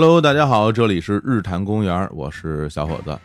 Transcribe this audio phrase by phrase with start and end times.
[0.00, 3.18] Hello，大家好，这里是日坛公园，我是小伙子。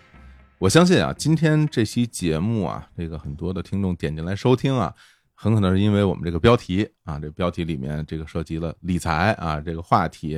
[0.58, 4.94] 我相信啊，今天这期节目啊，这个很多的听众点进来收听啊，
[5.36, 10.34] 很可能是因为我们这个标题啊，这标题里面这个涉及了理财啊这个话题，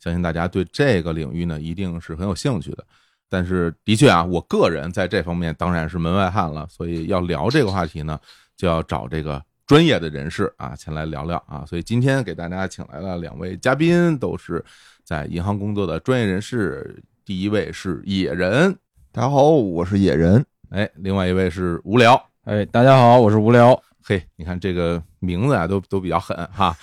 [0.00, 2.82] 相信大家对这个领域呢一定是很有兴趣的。
[3.28, 8.18] 但是的确啊，我个人在这方面当然是门外汉了，所以要聊这个话题呢，
[8.56, 11.64] 就要找这个专业的人士啊前来聊聊啊。
[11.66, 14.62] 所以今天给大家请来了两位嘉宾，都是
[15.02, 17.02] 在银行工作的专业人士。
[17.24, 18.76] 第一位是野人，
[19.10, 20.44] 大家好，我是野人。
[20.68, 22.22] 哎，另外一位是无聊。
[22.44, 23.80] 哎，大家好，我是无聊。
[24.04, 26.76] 嘿，你看这个名字啊，都都比较狠哈。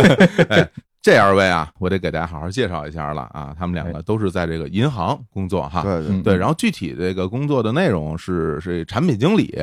[0.48, 0.66] 哎，
[1.02, 3.54] 这二位啊，我得给大家好好介绍一下了啊。
[3.58, 5.82] 他们两个都是在这个银行工作哈。
[5.82, 9.54] 对对对，然后具体这个工作的内容是是产品经理。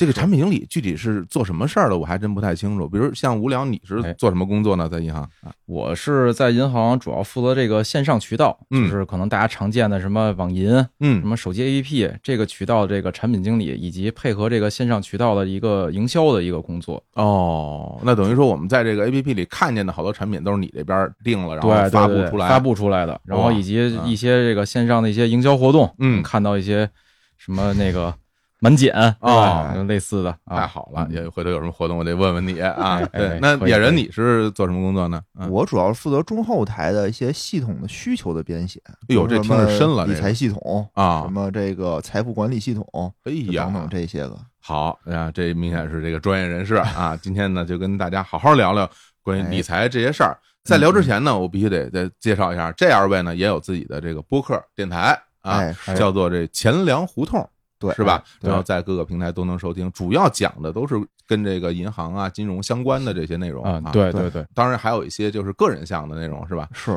[0.00, 2.88] 这个产品经理具体是做什么事儿的，我还真不太清楚。
[2.88, 4.88] 比如像无聊，你是做什么工作呢？
[4.88, 17.04] 在银行啊，我是在银行主要负责这个线上渠道，就是可能大家常见的什么网银，嗯，什么手机 APP 这个渠道这个产品经理，以及配合这个线上渠道的一个营销的一个工作。
[17.12, 26.88] 哦，那等于说我们在这个 APP 里看见的好多产品都是你这边定了，然后发布出来，发布出来的，然后以及一些这个线上的一些营销活动，嗯，看到一些
[27.36, 28.14] 什么那个。
[28.62, 31.08] 满减啊，类似的，太好了！
[31.10, 33.00] 也回头有什么活动，我得问问你啊。
[33.10, 35.22] 对，那野人你是做什么工作呢？
[35.48, 38.78] 我主要是负责中后台的一些系统的需求的编写。
[38.86, 42.86] 哎呦，这听着深了，理财系统啊，什么这个财富管理系统，
[43.24, 44.38] 哎呀，等等这些个。
[44.60, 47.18] 好呀，这明显是这个专业人士啊。
[47.22, 48.88] 今天呢，就跟大家好好聊聊
[49.22, 50.36] 关于理财这些事儿。
[50.64, 57.48] 在聊之前呢，我必须得再介绍一下，这二位呢也有自己的这个播客电台啊，叫做这钱粮胡同。
[57.80, 58.22] 对，是吧？
[58.40, 60.94] 然后在各个平台都能收听，主要讲的都是。
[61.30, 66.68] 跟这个银行啊、金融相关的这些内容啊，对对对，当然还有一些就是个人向的内容，是吧？
[66.72, 66.92] 是，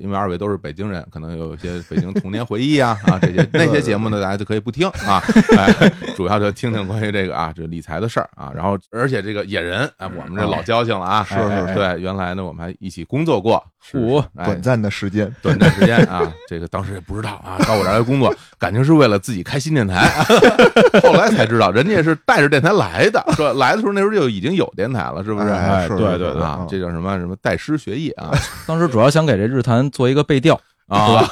[0.00, 5.22] 因为二位都是北京人，可能有一些北京童年回忆啊啊，这些 那些节目呢，大家就可以不听啊，
[6.16, 8.50] 主要就听听关于这个啊，这理财的事儿啊。
[8.52, 13.64] 然后，而且这个野人哎，我们这老交情了啊，是是，对，原来呢我们还一起工作过，
[13.94, 20.17] 五短暂的时间，短暂时间啊，这个当时也不知道啊，到我这儿来工作， 感情是为了自己开新电台，
[21.02, 24.58] 后来才知道人家是带着电台来的， 说来的时候那时候就已经。
[24.58, 25.48] 有电台了，是不是？
[25.50, 28.32] 哎，对对对，这叫什么什么拜师学艺啊？
[28.66, 31.22] 当时主要想给这日坛做一个背调啊，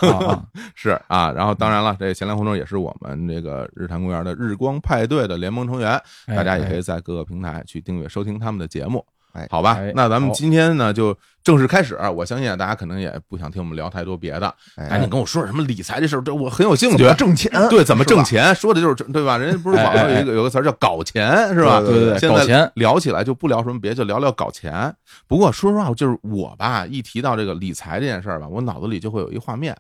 [0.77, 1.33] 是啊。
[1.33, 9.05] 然后当然了，这闲聊活动也是我们这个日坛公园的日光派对的联盟成员，大家也可以在各个平台去订阅收听他们的节目。
[9.51, 11.99] 好吧，那咱们今天呢就正式开始。
[12.15, 14.53] 我相信大家可能也不想听我们聊太多别的，
[14.89, 17.05] 赶紧跟我说点什么理财这事儿，这我很有兴趣。
[17.15, 18.55] 挣钱，对，怎么挣钱？
[18.55, 19.37] 说的就是对吧？
[19.37, 21.81] 人家不是网上有一个有个词儿叫搞钱，是吧？
[21.81, 24.95] 对对对，现在聊起来就不聊什么别，就聊聊搞钱。
[25.27, 29.77] 不过说实话，就是我吧，一提到这个理财这件事儿吧，我脑子里就会有一画面。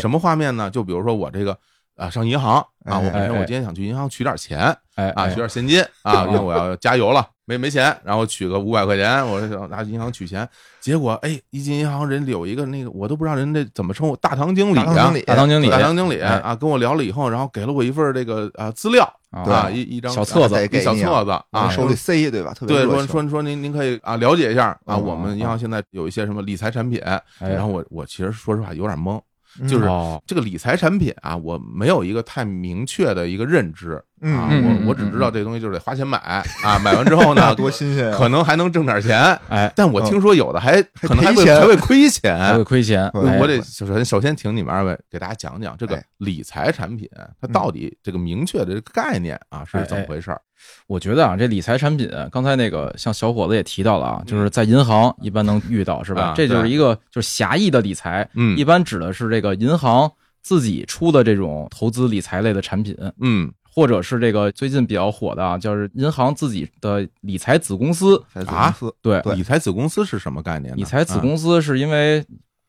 [0.00, 0.68] 什么画面呢？
[0.70, 1.56] 就比如说我这个
[1.98, 7.26] 啊，上银行啊，我我今天想去银行取点钱，哎啊，取点现金啊，因为我要加油了。
[7.44, 10.46] 没没钱，然后取个五百块钱，我想拿银行取钱，
[10.80, 22.52] 结果哎，一进银行人有一个那个，我都不知道人家怎么称呼，大堂经理啊，大堂经理，大堂经理啊，跟我聊了以后，然后给了我一份这个啊资料啊，一一张小册子，一小册子啊，手里塞对吧？
[22.52, 27.02] 特别对，说说说您您可以啊了解一下啊，我们银行现在有一些什么理财产品，
[27.38, 29.18] 然后我我其实说实话有点懵。
[29.66, 29.86] 就是
[30.26, 47.08] 这个理财产品啊，我没有一个太明确的一个认知啊，我我只知道这东西就是得花钱买啊，买完之后呢， 多新鲜，可能还能挣点钱，哎，但我听说有的还可能还会 还会亏钱，还会亏钱，我得首先首先请你们二位给大家讲讲这个理财产品
[47.40, 50.40] 它到底这个明确的这个概念啊是怎么回事儿。
[50.88, 56.34] 我觉得啊，这理财产品，刚才那个像小伙子也提到了啊，就是在银行一般能遇到，是吧？
[56.36, 60.10] 这就是一个就是狭义的理财，嗯，一般指的是这个银行
[60.42, 70.76] 自己出的这种投资理财类的产品，嗯，或者是这个最近比较火的啊，就是银行自己的理财子公司啊，对，理财子公司是什么概念？
[70.76, 72.24] 理财子公司是因为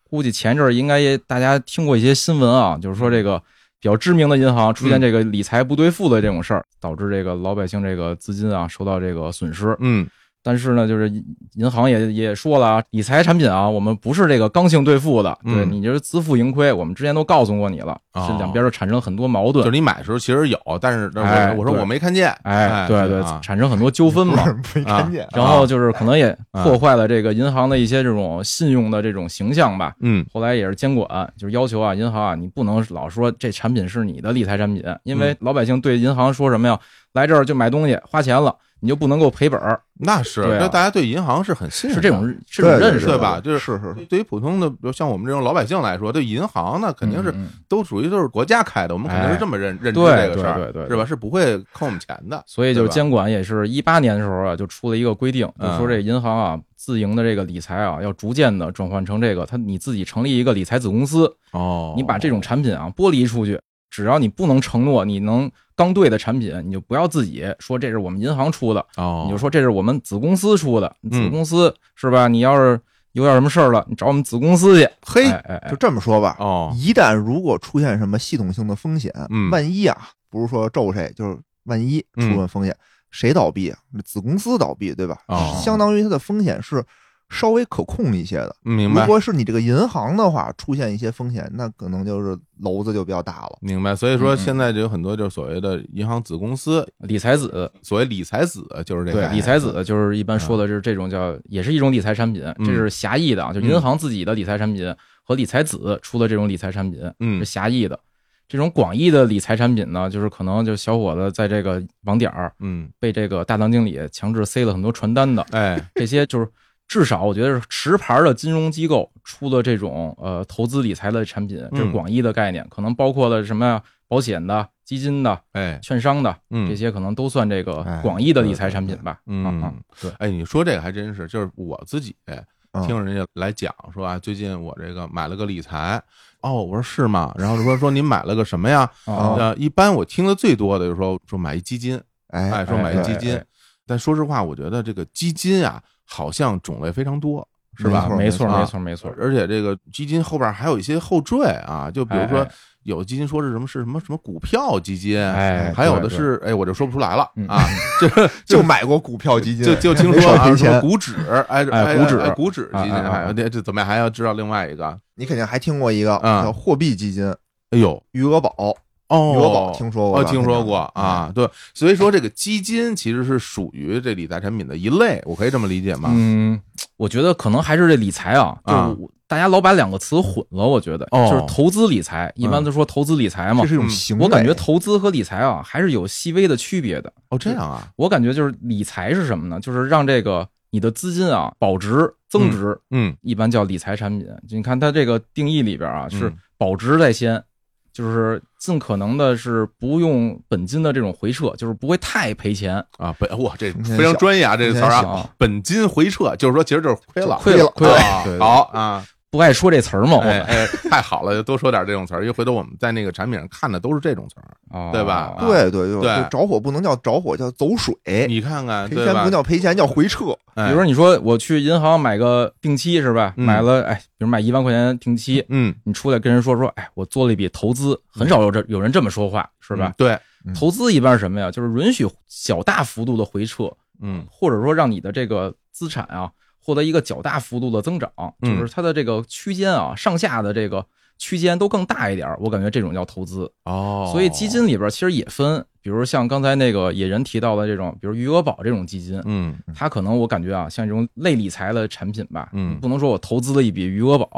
[0.08, 3.42] 估计前阵儿应该也大家听过一些新闻啊，就是说这个。
[3.82, 9.74] 比较知名的银行出现这个理财不兑付的这种事儿，导致这个老百姓这个资金啊受到这个损失。
[9.80, 10.06] 嗯。
[10.50, 11.08] 但是呢，就是
[11.54, 19.64] 银行也也说了啊，理财产品啊，我们不是这个刚性兑付的，对你就是自负盈亏，我们之前都告诉过你了，这两边就产生很多矛盾。
[19.64, 21.12] 就是你买的时候其实有，但是
[21.56, 24.44] 我说我没看见，哎，对对，产生很多纠纷嘛，
[24.74, 25.28] 没看见。
[25.36, 29.94] 然后就是可能也破坏了这个银行的一些这种信用的这种形象吧。
[30.02, 36.80] 嗯，后来也是监管，就是要求啊，银行啊，你不能老说这产品是你的理财产品，因为老百姓对银行说什么呀？
[37.14, 38.56] 来这儿就买东西花钱了。
[38.82, 43.42] 你就不能够赔本儿，那是，对啊就大家对银行是很信任，是这种这种认识的，对吧？
[43.42, 47.34] 就是是是，对于普通的，比如像我们这种老百姓来说，对银行呢，肯定是
[47.68, 51.06] 都属于都是国家开的，我们肯定是这么认认知这个事儿，对对对对是吧？
[51.06, 52.42] 是不会坑我们钱的。
[52.48, 63.60] 所以就是监管也是一八年的时候啊，就出了一个规定，就嗯说这银行啊自营的这个理财啊，要逐渐的转换成这个，他你自己成立一个理财子公司，哦，你把这种产品啊剥离出去，
[63.90, 72.28] 只要你不能承诺你能刚兑的产品，你就不要自己说这是我们银行出的，哦，你就说这是我们子公司出的，嗯子公司是吧？
[72.28, 72.78] 你要是
[73.14, 74.90] 有点什么事儿了，你找我们子公司去。
[75.02, 82.76] 嘿哎哎哎就，这么说吧，哦，一旦如果出现什么系统性的风险，嗯万一啊，不是说咒谁，就是万一出了风险，
[83.10, 83.80] 谁倒闭啊？
[84.04, 85.18] 子公司倒闭，对吧？
[85.28, 86.84] 哦相当于它的风险是
[87.30, 88.56] 稍微可控一些的。
[88.64, 89.02] 明白。
[89.02, 93.58] 如果是你这个银行的话，出现一些风险，那可能就是篓子就比较大了。
[93.62, 94.38] 明白，所以说嗯嗯。
[94.38, 99.84] 现在就有很多就是所谓的银行子公司，理财子，所谓理财子就是这个对理财子。
[99.84, 104.94] 就是一般说的就是这种叫，也是一种理财产品，嗯这是狭义的啊，就银行自己的理财产品
[105.24, 107.40] 和理财子出的这种理财产品嗯。
[107.40, 108.00] 是狭义的。
[108.48, 116.50] 这种广义的理财产品呢，就是可能就小伙子在这个网点儿嗯，被这个大堂经理强制塞了很多传单的，哎，这些就是
[116.90, 121.92] 至少我觉得是持牌的金融机构出的这种呃投资理财的产品，这是嗯。
[121.94, 123.82] 广义的概念，可能包括了什么呀？
[124.08, 126.68] 保险的、基金的、哎，券商的，嗯。
[126.68, 129.20] 这些可能都算这个哎广义的理财产品吧。
[129.28, 129.72] 嗯
[130.02, 132.44] 对，哎，你说这个还真是，就是我自己嗯。
[132.88, 136.02] 听人家来讲说啊，最近我这个买了个理财，
[136.42, 137.32] 哦，我说是吗？
[137.38, 138.82] 然后就说说您买了个什么呀？
[139.06, 143.36] 啊呃，一般我听的最多的就是说说买一基金，哎哎，说买一哎基金。
[143.36, 143.46] 哎，
[143.86, 147.48] 但说实话，我觉得这个基金啊，好像种类非常多，
[147.78, 148.10] 是吧？
[148.18, 149.14] 没错，啊没错，没错。
[149.20, 152.46] 而且这个基金后边还有一些后缀啊，就比如说
[152.84, 157.62] 有基金说是什么是什么什么股票基金，哎还有的是哎，我就说不出来了嗯啊，
[158.02, 160.82] 就就买过股票基金，就就听说啊，什么。
[160.82, 161.16] 股指，
[161.48, 163.88] 哎哎股指哎股指基金，哎，这这怎么样？
[163.88, 165.00] 还要知道另外一个？
[165.16, 167.30] 你肯定还听过一个嗯叫货币基金，
[167.72, 168.76] 哎呦，余额宝，
[169.10, 176.10] 哦，余额宝听说过哦，听说过啊，对，所以说这个基金其实是属于这理财产品的一类，我可以这么理解吗？
[176.14, 176.60] 嗯，
[176.96, 180.66] 我觉得可能还是这理财啊，就大家老把两个词混了。
[180.66, 183.68] 我觉得，哦就是投资理财，一般都说投资理财嘛这。
[183.68, 184.24] 是一种嗯行为。
[184.24, 187.12] 我感觉投资和理财啊，还是有细微的区别的。
[187.30, 189.60] 哦，这样啊，我感觉就是理财是什么呢？
[189.60, 194.28] 就是让这个你的资金啊保值增值，嗯一般叫理财产品。
[194.48, 197.44] 就你看它这个定义里边啊，是嗯保值在先，
[197.92, 202.84] 就是尽可能的是不用本金的这种回撤，就是不会太赔钱。
[202.98, 207.96] 啊，本哇，这非常专业啊，这个词儿啊，啊，本金回撤，就是说其实就是亏了，亏了亏了。
[207.96, 208.40] 啊对对。
[208.40, 217.94] 好啊，不爱说这词儿吗，我哎哎，太好了，就多说点这种词儿，因为回头我们在那个产品上看的都是这种词儿，啊对吧啊对对对，着火不能叫着火，叫走水。
[218.28, 219.24] 你看看，赔钱？
[219.24, 220.36] 不叫赔钱，叫回撤。
[220.56, 223.34] 哎比如说，你说我去银行买个定期是吧？
[223.38, 229.94] 嗯买了，哎，比如买一万块钱定期，嗯，你出来跟人说说，哎，我做了一笔投资，很少有这有人这么说话，是吧嗯？
[229.98, 230.12] 对，
[230.46, 231.52] 嗯投资一般是什么呀？
[231.52, 233.72] 就是允许小大幅度的回撤，
[234.02, 236.30] 嗯或者说让你的这个资产啊
[236.70, 238.12] 获得一个较大幅度的增长，
[238.44, 240.86] 嗯就是它的这个区间啊上下的这个
[241.18, 243.52] 区间都更大一点，我感觉这种叫投资。
[243.66, 254.30] 哦，所以基金里边其实也分，比如像刚才那个野人提到的这种，比如余额宝这种基金，嗯它可能我感觉啊，像这种类理财的产品吧，嗯不能说我投资了一笔余额宝，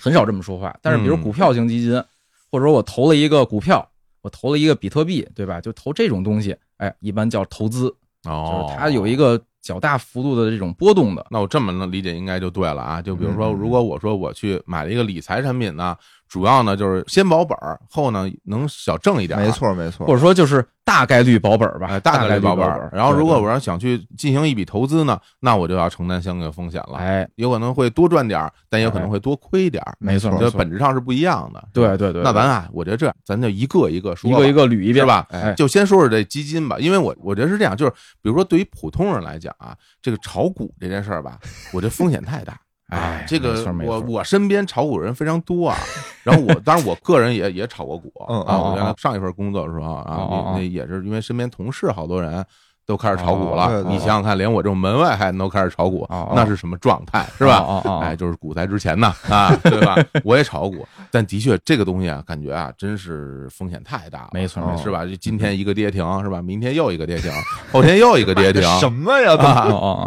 [0.00, 0.74] 很少这么说话。
[0.80, 2.02] 但是比如嗯股票型基金，
[2.50, 3.86] 或者说我投了一个股票，
[4.22, 5.60] 我投了一个比特币，对吧？
[5.60, 11.26] 就投这种东西，哎，一般叫投资，就哦，是它有一个较大幅度的这种波动的。
[11.30, 13.02] 那我这么能理解应该就对了啊。
[13.02, 15.96] 就比如说，嗯如果我说我去买了一个理财产品呢，
[16.28, 19.50] 主要呢就是先保本儿，后呢能小挣一点儿，没。
[19.50, 22.90] 错没错或，者说就是大概率保本儿吧，哎，大率保本儿儿。。
[22.92, 26.98] 然后，如果我要想去进行一笔投资呢，那我就要承担相应的风险了。
[26.98, 31.68] 哎，有可能会多赚点儿，但也有可能会多亏点儿，没错，没这没错本质上是不一样的。
[31.72, 41.38] 对对对，那咱啊，我觉得这样，咱就一个一个说，一个一个捋一遍吧哎，就先说说这基金吧，因为我我觉得是这样，就是比如说对于普通人来讲啊，这个炒股这件事儿吧，
[41.72, 42.58] 我觉得风险太大。
[42.90, 45.76] 哎这个我我身边炒股人非常多啊，
[46.22, 52.44] 然后我当然我个人也也炒过股啊，我原来上一份工作的时候啊那也是因为身边同事好多人
[52.86, 57.82] 都开始炒股哦了，你想想看，连我这种门外汉都开始炒股那是什么状态是吧？
[58.02, 59.96] 哎，就是股灾之前呢啊，对吧？
[60.22, 65.04] 我也炒股，但的确这个东西啊，感觉啊，真是风险太大了，没错是吧？
[65.04, 66.42] 就今天一个跌停是吧？
[66.42, 67.32] 明天又一个跌停，
[67.72, 69.36] 后天又一个跌停，什么呀？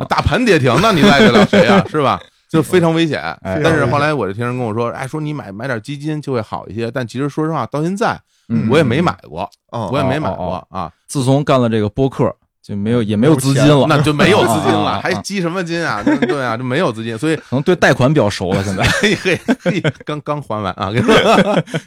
[0.08, 1.84] 大盘跌停，那你赖得了谁呀？
[1.90, 2.20] 是吧？
[2.50, 3.22] 就非常危险。
[3.42, 6.90] 哎但是后来我就听人跟我说，哎，说你买买点基金就会好一些。
[6.90, 8.18] 但其实说实话，到现在
[8.48, 10.36] 嗯我也没买过，嗯我也没买哦
[10.70, 10.90] 过啊。
[11.08, 12.34] 自从干了这个播客，
[12.68, 16.04] 就没有也没有资金了， 那就没有资金了， 还积什么金啊？
[16.06, 18.62] 对对啊，就没有资金，所以可能对贷款比较熟了。
[18.62, 20.92] 现在嘿嘿嘿，刚刚还完啊！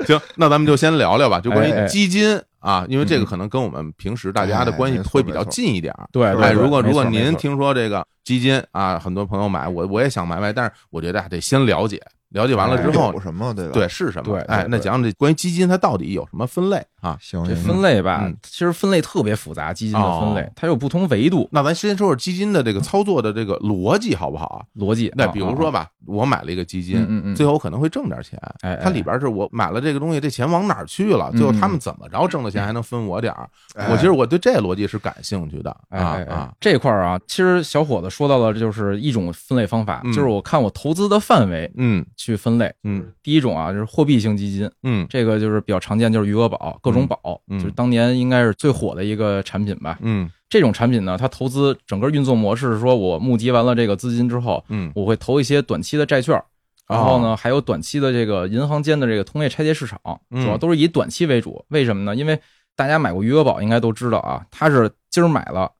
[0.07, 6.09] 行，那咱们就先聊聊吧，就关于基金啊，因为这个嗯可能跟我们平时大家的哎关系会比较近一点儿。
[6.13, 13.73] 对哎，如果如果您听说这个基金啊，很多朋友买，我我也想买买，但是我觉得啊得先了解，了解完了之后有，什么对吧？
[13.75, 14.33] 对是什么？
[14.33, 17.17] 对哎，那讲讲这关于基金它到底有什么分类啊？
[17.21, 24.59] 这行这分类吧嗯，其实分类特别复杂，基金的分类哦它有不同维度那咱先说说基金的这个操作的这个逻辑好不好啊？
[24.79, 25.13] 逻辑。
[25.17, 28.39] 那比如说吧，我买了一个基金，嗯嗯嗯最后可能会挣点钱。
[28.63, 31.31] 哎哎它里边是我买了这个东西，这钱往哪儿去了？
[31.33, 33.49] 最后他们怎么着挣的钱还能分我点儿？
[33.75, 42.71] 哎我其实我对这逻辑是感兴趣的啊啊，这块儿啊，其实小伙子说到了，就是一种分类方法，嗯就是我看我投资的范围嗯去分类。
[42.85, 43.11] 嗯。
[43.23, 45.07] 第一种啊，就是货币型基金，嗯。
[45.09, 47.59] 这个就是比较常见，就是余额宝、各种宝，嗯。
[47.59, 49.99] 就是当年应该是最火的一个产品吧。
[50.03, 50.31] 嗯。
[50.51, 56.43] 这种产品呢，它投资整个运作模式是说，我募集完了这个资金之后，嗯，我会投一些短期的债券，
[56.87, 59.99] 然后呢，还有短期的这个银行间的这个同业拆借市场，
[60.31, 60.45] 嗯。
[60.45, 61.65] 主要都是以短期为主。
[61.69, 62.15] 为什么呢？
[62.15, 62.39] 因为
[62.77, 65.71] 大家买过余额宝应该都知道啊，它是今儿买了，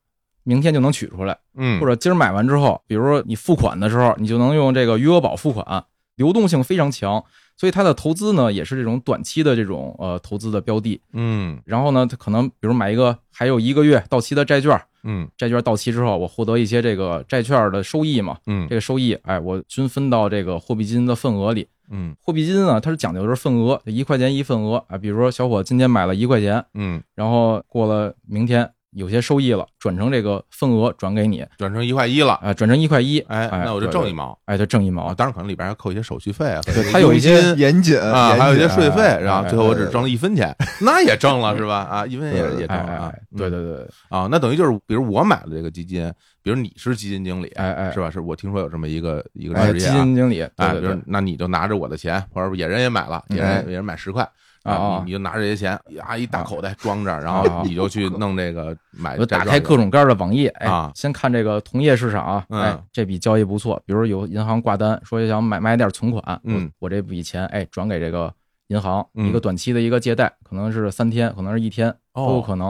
[0.43, 1.79] 明天就能取出来，嗯。
[1.81, 5.83] 或者今儿买完之后，比如说你付款的时候，你就能用这个余额宝付款，
[6.15, 7.23] 流动性非常强，
[7.57, 11.01] 所以它的投资呢也是这种短期的这种呃投资的标的。
[11.13, 21.67] 嗯然后呢，它可能比如买一个还有一个月到期的债券，嗯债券到期之后，我获得一些这个债券的收益嘛，嗯这个收益，哎，我均分到这个货币基金的份额里。
[21.93, 24.97] 嗯货币基金呢，它是讲究的是份额，一块钱一份额啊。
[24.97, 34.37] 比如说小伙今天买了一块钱，嗯，然后过了明天有些收益了，转成这个份额转给你，转成一块一了，啊，转成一块一，哎，那我就挣一毛。
[34.45, 35.13] 哎，就挣一啊，毛。
[35.13, 41.87] 当然可能里边还扣一些手续费啊，对它有一些严谨啊，还有一些税费，哎然后哎最后我只挣了一分钱， 那也挣了是吧？
[41.89, 46.11] 啊，一分钱也也挣了对对对，啊，那等于就是，比如我买了这个基金，
[46.43, 47.91] 比如你是基金经理，哎哎。
[47.91, 48.09] 是吧？
[48.09, 54.27] 是我听说有这么一个一个职业啊，金经理，哎，比如那你就拿着我的钱，或者野人也买了，野人野人买十块
[54.63, 66.71] 啊啊你你就拿着这些钱，呀，一大口袋装着，然啊后你就去弄这个买打开各种各样的网页，哎啊，先看这个同业市场哎，这笔交易不错，比如有银行挂单说想买买点存款，嗯。
[66.79, 68.33] 我我这笔钱哎转给这个
[68.67, 72.67] 银行嗯一个短期的一个借贷，可能是三天，可能是一天哦都有可能。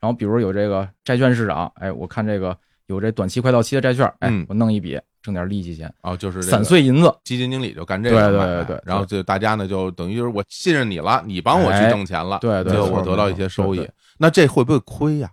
[0.00, 2.56] 然后比如有这个债券市场，哎，我看这个
[2.86, 15.30] 有这短期快到期的债券，哎嗯，我弄一笔挣点利息钱，哦，就是这个散碎银子，基金经理就干这个对对对对然后就大家呢就等于就是我信任你了，你帮我去哎挣钱了，对对我得到一些收益对对，那这会不会亏呀？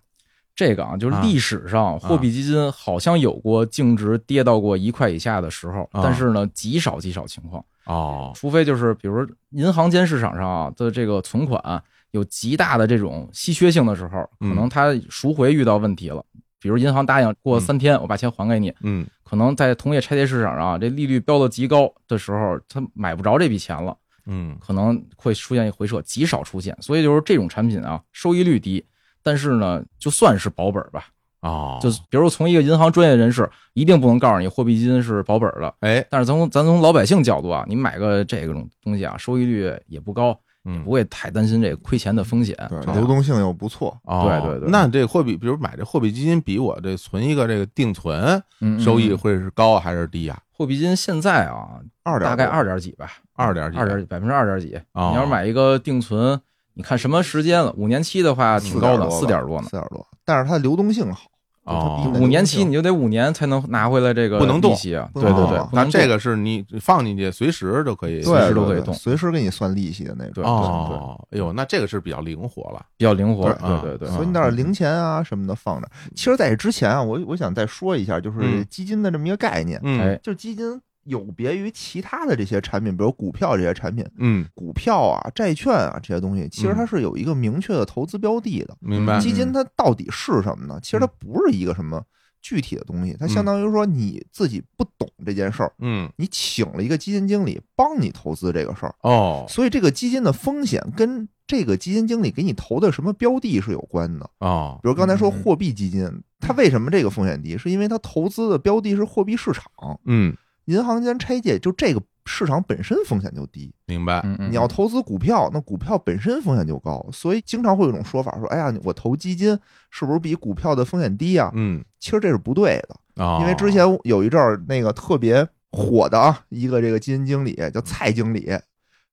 [0.56, 11.82] 这个啊，就是啊历史上货币基金好像有过净值跌到过一块以下的时候，啊但是呢，极少极少情况，哦，除非就是比如说银行间市场上啊的这个存款
[12.12, 16.24] 有极大的这种稀缺性的时候，可嗯能它赎回遇到问题了。
[16.60, 26.76] 比如银行答应过三天我把钱还给你，嗯可能在同业拆借市场上啊，这利率标的极高的时候，他买不着这笔钱了，嗯可能会出现一回撤，极少出现。
[26.82, 28.84] 所以就是这种产品啊，收益率低，
[29.22, 31.08] 但是呢，就算是保本吧。
[31.42, 35.74] 哦，就是比如从一个银行专业人士，一定不能告诉你货币基金是保本的。
[35.80, 42.56] 哎，但是从咱从老百姓角度啊，你买个这种东西啊，收益率也不高，嗯不会太担心这个亏钱的风险。
[42.70, 48.42] 对，流动性又不错，哦，对对对那这货币，比如买这货币基金，比我这存一个这个定存
[48.80, 50.40] 收益嗯会是高还是低呀？
[50.52, 54.76] 货币基金现在啊，二点大概二点几吧，二点几二点百分之二点几。
[54.94, 56.40] 哦你要是买一个定存，
[56.74, 57.74] 你看什么时间了？
[57.78, 59.72] 五年期的话挺高的，四四点多呢四。
[59.72, 61.22] 点多，但是它流动性好，
[61.70, 65.10] 哦五年期你就得五年才能拿回来这个不能动利息啊！
[65.14, 70.34] 对对对哦，那这个是你放进去随时都可以随时都可以动随时给你算利息的那种。
[70.34, 72.86] 对哦，哎呦，那这个是比较灵活了。
[72.98, 73.44] 比较灵活。
[73.44, 75.88] 对啊对对对，所以你那儿零钱啊什么的放着。
[76.16, 88.78] 其实，在这之前啊，我我想再说一下，就是嗯基金的这么一个概念，嗯哎，就是基金有别于其他的这些产品，比如股票这些产品，嗯，股票啊、债券啊这些东西，其实它是有一个明确的投资标的的。
[88.80, 89.20] 明白嗯。
[89.20, 90.80] 基金它到底是什么呢？
[90.82, 92.02] 其实它不是一个什么
[92.42, 104.30] 具体的东西，它相当于说你自己不懂这件事儿，嗯，你请了一个基金经理帮你投资这个事儿，哦所以这个基金的风险跟这个基金经理给你投的什么标的是有关的。
[104.38, 106.08] 哦，比如刚才说嗯货币基金，
[106.40, 107.58] 它为什么这个风险低？
[107.58, 110.34] 是因为它投资的标的是货币市场，嗯，
[110.70, 113.74] 银行间拆借就这个市场本身风险就低。
[113.88, 114.24] 明白。
[114.52, 119.58] 你要投资股票，那股票本身风险就高，所以经常会有一种说法说，哎呀，我投基金
[119.90, 121.52] 是不是比股票的风险低啊？
[121.56, 128.52] 嗯，其实这是不对的，哦，因为之前有一阵儿那个特别火的啊，一个这个基金经理叫蔡经理。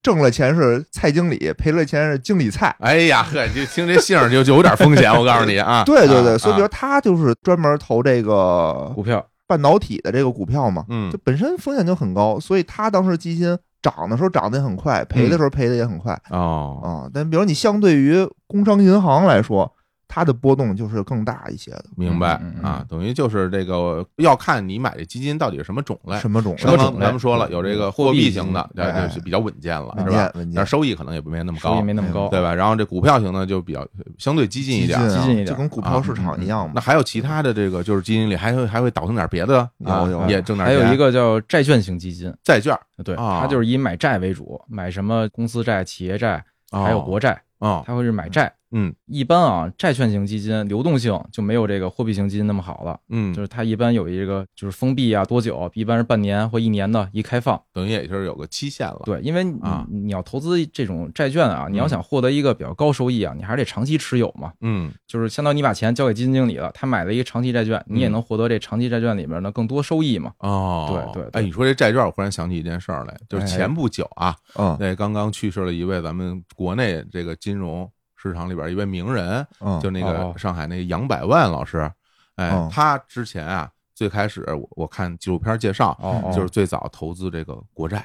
[0.03, 2.69] 挣了钱是蔡经理，赔了钱是经理蔡。
[2.79, 5.83] 哎呀呵，就听这姓儿就就有点风险，我告诉你啊。
[5.89, 17.11] 对对对，啊所以比如他就是专门投这个股票半导体的这个股票嘛，嗯就本身风险就很高，所以他当时基金涨的时候涨得也很快，赔的时候赔的也很快哦，啊。
[17.13, 19.73] 但比如你相对于工商银行来说，
[20.09, 21.85] 它的波动就是更大一些的。
[21.97, 26.19] 明白啊，等于就是这个要看你买的基金到底是什么种类。
[26.19, 30.31] 什么种什么种类咱们说了，有这个货币型的，对，哎就是比较稳健了，是吧？
[30.35, 32.55] 稳健但收益可能也不没那么收益高，没那么高，对吧？
[32.55, 33.87] 然后这股票型呢就比较
[34.19, 35.21] 相对激进一点激。
[35.21, 36.73] 进一点就跟股票市场一样嘛。
[36.75, 40.79] 那还有其他的这个，就是基金里还会还会倒腾点别的啊有有也挣点钱。
[40.79, 48.53] 还有一个叫债券型基金，债券，对，啊它就是以买债为主，买什么公司债、企业债，还有国债，啊，它会是买债。
[48.73, 48.95] 嗯。
[49.07, 57.61] 一般啊，债券型基金流动性就没有这个货币型基金那么好了，嗯，就是它一般有一个就是封闭啊多久，一般是半年或一年的一开放。
[57.73, 59.03] 等于也就是有个期限了。
[59.05, 59.87] 对，因为你啊。
[59.89, 64.53] 你要投资这种债券啊，你要想获得一个比较高收益啊，你还是得长期持有嘛。
[64.61, 64.93] 嗯。
[65.07, 70.33] 就是相当于你把钱交给基金经理了，他买了一个长期债券，你也嗯能获得这长期债券里面的更多收益嘛。
[70.39, 71.41] 哦，对对对。
[71.41, 73.49] 哎，你说这债券，我忽然想起一件事儿来，就是哎。
[73.49, 74.77] 前不久啊，嗯。
[74.79, 81.91] 那刚刚去世了一位咱们国内这个金融市场里边一位名人，嗯，就那哦个上海那个杨百万老师，
[82.37, 85.97] 哎哦，他之前啊，最开始我我看纪录片介绍，
[86.35, 87.99] 就是最早投资这个国债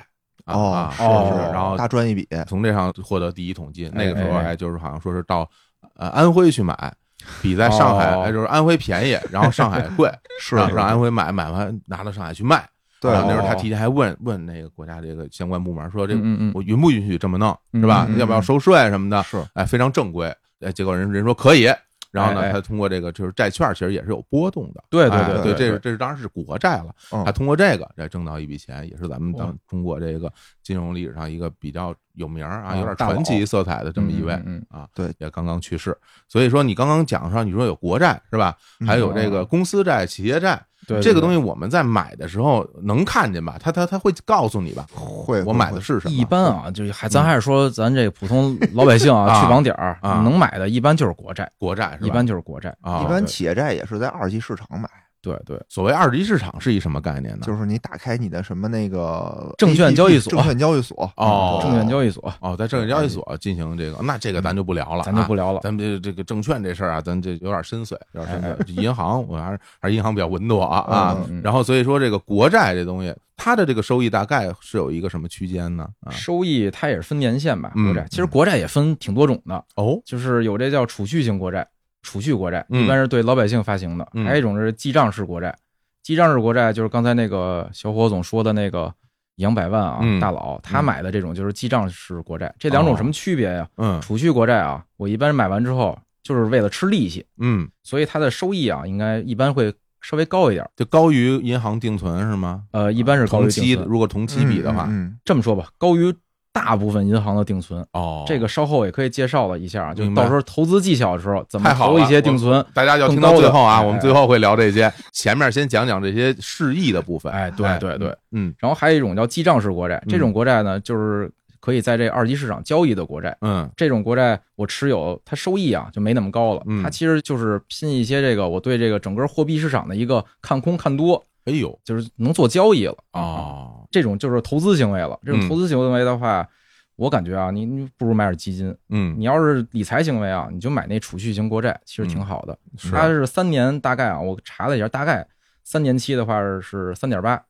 [0.45, 3.87] 啊是哦是，然后大赚一笔，从这上获得第一桶金。
[3.89, 5.49] 哎那个时候哎就是好像说是到
[5.95, 6.93] 呃安徽去买，
[7.41, 12.67] 比在上海就是安徽便宜，然后上海贵， 是让安徽买，买完拿到上海去卖。
[13.01, 16.13] 对然后那时候他哦提前还问问那个国家这个相关部门说这
[16.53, 19.21] 我允不允许这么弄，是吧要不要收税什么的？
[19.23, 20.33] 是哎，非常正规。
[20.61, 21.67] 哎，结果人人说可以。
[22.11, 24.83] 然后呢，他通过这个就是债券，其实也是有波动的。
[24.89, 26.93] 对对哎对，对对这是这是当然是国债了。
[27.13, 30.29] 嗯他通过这个来挣到一笔钱，也是咱们当中国这个
[30.61, 34.33] 金融历史上一个比较有名啊，啊有点传奇色彩的这么一位
[34.69, 34.85] 啊。
[34.93, 35.97] 对，也刚刚去世。
[36.27, 38.57] 所以说你刚刚讲上，你说有国债是吧？
[38.81, 40.61] 嗯还有这个公司债、企业债，
[40.91, 43.55] 对对这个东西我们在买的时候能看见吧？
[43.59, 44.85] 他他他会告诉你吧？
[44.93, 46.11] 会我买的是什么？
[46.13, 52.07] 一般啊，就是还咱还是说咱这普通老百姓啊， 啊去网点儿啊能买的，一般就是国债，国债是吧？
[52.07, 52.75] 一般就是国债。
[52.81, 54.87] 啊，一般企业债也是在二级市场买，
[55.21, 57.43] 对对，所谓二级市场是一什么概念呢？
[57.43, 65.59] 就是你打开你的什么那个证券交易所证券交易所哦证券交易所哦，在证券交易所进行这个，那这个咱就不聊了啊，咱就不聊了。
[65.61, 68.81] 咱们这这个证券这事儿啊，咱这有点深邃，有点深哎邃。
[68.81, 71.17] 银行我还是还是银行比较稳妥啊啊。
[71.43, 75.87] 然后所以说这个国债这东西，它的这个收益大概是有一个什么区间呢？
[76.01, 81.67] 啊，收益它也是分年限吧，嗯国债其实国债也分挺多种的，哦，就是有这叫储蓄型国债，
[82.01, 85.55] 储蓄国债嗯一般是对老百姓发行的，嗯还有一种是记账式国债。
[86.03, 88.91] 记账式国债就是刚才那个小伙总说的那个
[89.35, 92.53] 杨百万啊，嗯大佬他买的这种就是记账式国债。
[92.57, 93.67] 这两种什么区别呀？
[93.77, 100.67] 嗯储蓄国债啊，我一般买完之后就是为了吃利息，嗯，所以它的收益啊，应该一般会稍微高一点。
[100.75, 102.63] 就高于银行定存是吗？
[102.71, 103.65] 呃，一般是高于定存。
[103.65, 106.13] 期如果同期比的话，嗯，这么说吧，高于
[106.53, 107.85] 大部分银行的定存。
[107.93, 112.63] 哦，这个稍后也可以介绍了一下啊，就到时候投资技巧的时候怎么投一些定存。
[112.73, 117.31] 大家要听到最后啊，我们最后会聊这些，前面先讲讲这些释义的部分。
[117.31, 118.15] 哎，对对对。
[118.31, 123.35] 嗯然后还有一种叫记账式国债，嗯这种国债呢，就是可以在这二级市场交易的国债。
[123.41, 126.83] 嗯这种国债我持有，它收益啊就没那么高了嗯。
[126.83, 132.95] 它其实就是拼一些这个我对这个整个货币市场的一个看空看多，哎呦就是能做交易了。
[133.13, 135.19] 哦，这种就是投资行为了。
[135.25, 136.47] 这嗯种投资行为的话，
[136.95, 138.75] 我感觉啊，你你不如买点基金。
[138.89, 142.57] 嗯你要是理财行为啊，你就买那储蓄型国债，其实挺好的。
[142.77, 145.27] 是它是三年，大概啊，我查了一下，大概
[145.63, 147.43] 三年期的话是三点八，哎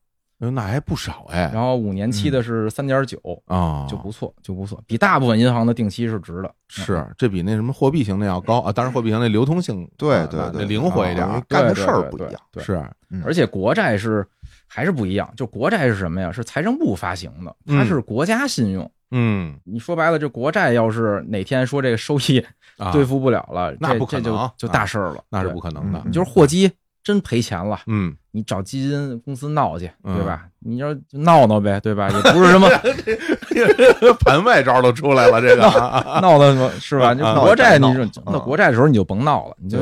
[0.50, 6.52] 那还不少哎然后五年期的是三点九，啊，就不错，就不错，比大部分银行的定期是值的。
[6.68, 12.42] 是，这比那什么货币型的要高啊，当然货币型的流通性对对对，灵活一点干的事不一样。
[12.58, 14.26] 是嗯而且国债是
[14.66, 16.32] 还是不一样，就国债是什么呀？
[16.32, 18.90] 是财政部发行的，它嗯是国家信用。
[19.14, 22.42] 嗯你说白了，这国债要是哪天说这个收益
[22.78, 26.72] 啊，兑付不了了，那不可能啊就大事儿了，那是不可能的就是货基
[27.04, 30.48] 真赔钱了，嗯，你找基金公司闹去，嗯对吧？
[30.60, 32.10] 你要就闹闹呗，对吧？
[32.10, 32.70] 也不是什么
[34.20, 37.14] 盘外招都出来了，这个啊闹的，是吧？
[37.16, 39.80] 就啊国债，你闹说那国债的时候你就甭闹了，你就。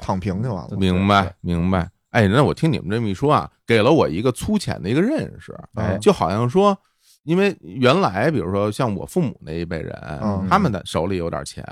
[0.00, 0.76] 躺平就完了。
[0.76, 1.88] 明白明白。
[2.10, 6.76] 哎，那我听你们这么一说啊，给了我一个粗浅的一个认识，哎就好像说，
[7.24, 11.64] 因为原来比如说像我父母那一辈人，嗯他们的手里有点钱，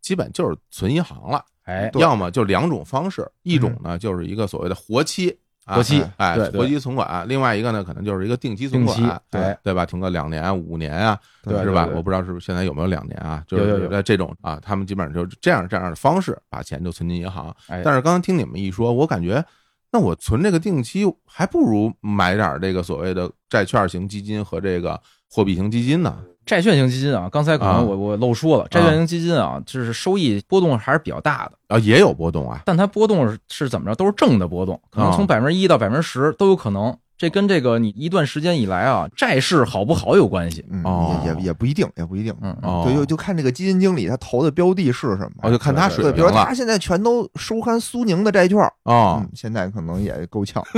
[0.00, 7.28] 基本就是存银行了，哎，要么就两种方式，一种呢就是一个所谓的活期啊活期哎，活期存款。
[7.28, 9.84] 另外一个呢，可能就是一个定期存款，对对吧？
[9.84, 11.86] 存个两年、五年啊，对是吧？
[11.94, 13.44] 我不知道是不是现在有没有两年啊？
[13.46, 17.54] 就是在这种啊，他们基本上就是这样这样的方式把钱就存进银行。
[17.68, 19.44] 哎，但是刚刚听你们一说，我感觉。
[19.92, 25.00] 那我存这个定期，还不如买点这个所谓的债券型基金和这个
[25.30, 26.18] 货币型基金呢。
[26.46, 32.62] 债券型基金啊，刚才可啊能我我漏说了，债券型基金啊，就是收益波动还是比较大的，啊，也有波动啊。
[32.64, 36.96] 但它波动是是怎么着，都是正的波动，可能啊从百分之一到百分之十都有可能。
[37.18, 40.64] 这跟这个你一段时间以来啊，债市好不好有关系。
[40.70, 42.34] 嗯，哦也也也不一定，也不一定。
[42.42, 45.30] 嗯，哦，对，就就看这个基金经理他投的标的是什么。
[45.42, 50.62] 哦，就看他水对，平了比如他现在全都收看苏宁的债券，哦嗯，，现在可能也够呛。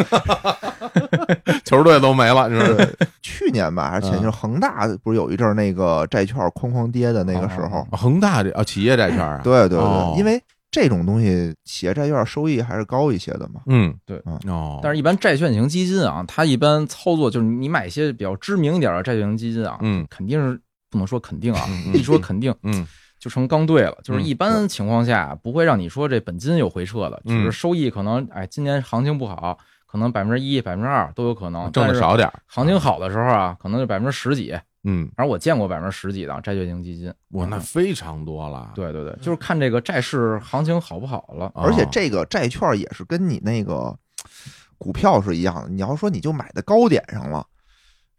[1.64, 7.96] 球队都没了，就是去年吧还是前年，恒大不是有一阵儿那个债券哐哐跌的那个时候哦？
[7.96, 13.62] 恒大这啊，企业债券啊，对对哦对，因为这种东西企业债券收益还是高一些的嘛。
[13.66, 14.20] 嗯，对。
[14.46, 20.06] 哦，但是，一般债券型基金啊，它一般操作就是你买一些比较知名一点的债券型基金啊，嗯。
[20.10, 22.86] 肯定是不能说肯定啊，一说肯定嗯。
[23.18, 23.96] 就成刚兑了。
[24.04, 27.38] 就是嗯一般情况下不会让你说这本金有回撤的，嗯。
[27.38, 37.12] 只是收益可能哎今年行情不好，可能百分之一、百分之二都有可能，挣的少点儿，行情好的时候啊，可能就百分之十几，嗯，反正我见过百分之十几的债券型基金。
[37.30, 41.46] 哇，那非常多了，对对对，就是看这个债市行情好不好了。
[41.54, 43.94] 哦，而且这个债券也是跟你那个
[44.78, 45.68] 股票是一样的。
[45.68, 47.44] 你要说你就买在高点上了，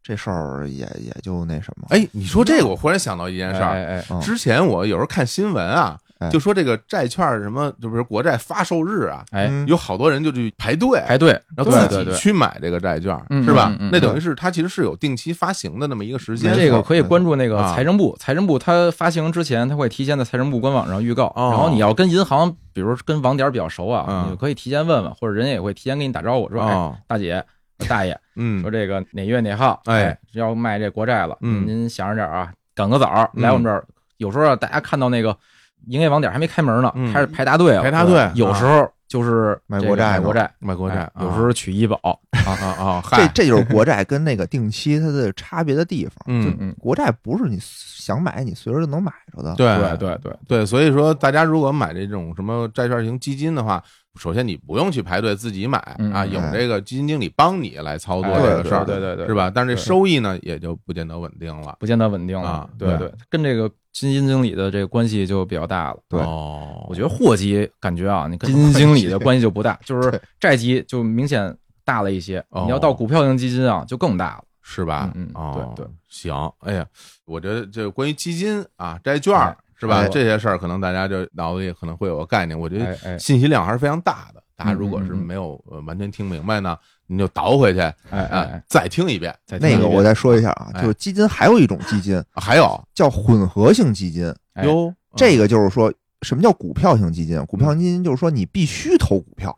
[0.03, 1.87] 这事儿也也就那什么。
[1.89, 3.69] 哎，你说这个，我忽然想到一件事儿。
[3.69, 9.65] 哎哎哎，嗯之前我有时候看新闻啊哎，就说这个债券什么，就比如国债发售日啊，哎，嗯。
[9.67, 13.73] 有好多人就去排队，排队，然后自己去买这个债券，嗯是吧？
[13.91, 16.53] 那等于是它其实是有定期发行的那么一个时间。
[16.55, 17.73] 这个可以关注那个啊。
[17.73, 21.49] 财政部，财政部它发行之前，它会提前在财政部官网上预告，哦。
[21.51, 24.25] 然后你要跟银行，比如跟网点比较熟啊，嗯。
[24.25, 27.43] 你就可以提前问问，或者人家也会提前给你打招呼，说，哎，哦，大姐。
[27.87, 28.61] 大爷嗯。
[28.61, 29.81] 说：“这个哪月哪号？
[29.85, 30.07] 哎。
[30.07, 31.65] 哎，要卖这国债了，嗯。
[31.65, 33.85] 您想着点啊，赶个早来我们这儿。
[34.17, 35.37] 有时候啊，大家看到那个
[35.87, 41.97] 营业网点还没开门呢嗯，开始排大队了，排大队有时候就是买国债买国债，买国债哎，有时候取医保，
[42.45, 46.13] 啊啊啊， 这，这就是国债跟那个定期它的差别的地方。
[46.27, 49.55] 嗯，嗯，国债不是你想买你随时就能买着的。
[49.55, 53.83] 对对对对，所以说大家如果买这种什么债券型基金的话，
[54.19, 55.79] 首先你不用去排队自己买
[56.13, 59.51] 啊，有这个基金经理帮你来操作哎这个事儿，对对对，是吧？
[59.53, 61.77] 但是这收益呢，也就不见得稳定了。
[61.79, 62.69] 不见得稳定了。
[62.77, 65.99] 对对，跟这个基金经理的这个关系就比较大了。
[66.07, 72.43] 对哦，我觉得货基感觉啊，你跟基金经理的关系就不大， 就是债基就明显大了一些。
[72.49, 74.43] 哦你要到股票型基金啊，就更大了。
[74.61, 75.11] 是吧？
[75.15, 76.33] 嗯对对，行。
[76.59, 76.85] 哎呀，
[77.25, 79.97] 我觉得这关于基金啊、债券哎是吧？
[80.01, 82.57] 哎这些事儿可能大家就脑子里可能会有个概念。
[82.59, 84.43] 我觉得信息量还是非常大的。
[84.55, 86.77] 大家嗯如果是没有呃完全听明白呢，
[87.09, 89.35] 您就倒回去哎哎再听一遍。
[89.47, 95.91] 那个再听一遍我再说一下啊，哎就是基金还有一种基金啊还有叫混合型基金，哎哟，这个就是说
[96.21, 97.43] 什么叫股票型基金？
[97.47, 99.57] 股票型基金就是说你必须投股票。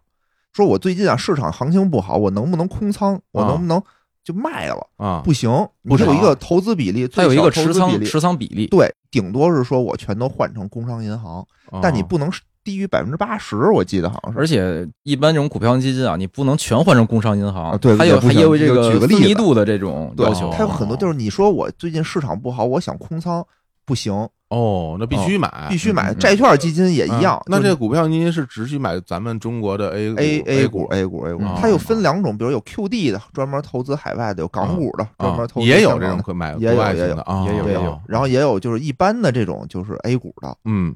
[0.53, 3.19] 说我最近啊市场行情不好，我能不能空仓？
[3.31, 3.81] 我能不能
[4.23, 4.87] 就卖了？
[4.97, 5.49] 啊，不行，
[5.81, 8.67] 你有一个投资比例，它有一个持仓持仓比例。
[8.67, 11.45] 对，顶多是说我全都换成工商银行，
[11.81, 12.29] 但你哦不能
[12.63, 14.39] 低于百分之八十，我记得好像是。
[14.39, 20.49] 而且一般这种股票基金啊，你不能全换成工商银行，啊对还有还有这个分例子离度的这种要求。
[20.49, 23.45] 哦它有很多就是你说我最近市场不好，我想空仓，
[23.85, 24.13] 不行，
[24.49, 26.13] 哦，那必须买，必须买。
[26.13, 27.43] 债券基金也一样啊。
[27.47, 38.01] 那就是这个股票基金是只许买咱们中国的 A A A 股 A 股 A 股哦，它又分两种，比如有 QD 的，专门投资海外的；有港股的，专门啊投资也有这种可买也有国外也有型的啊，也也有有有。
[38.07, 40.95] 然后也有就是一般的这种就是 A 股的嗯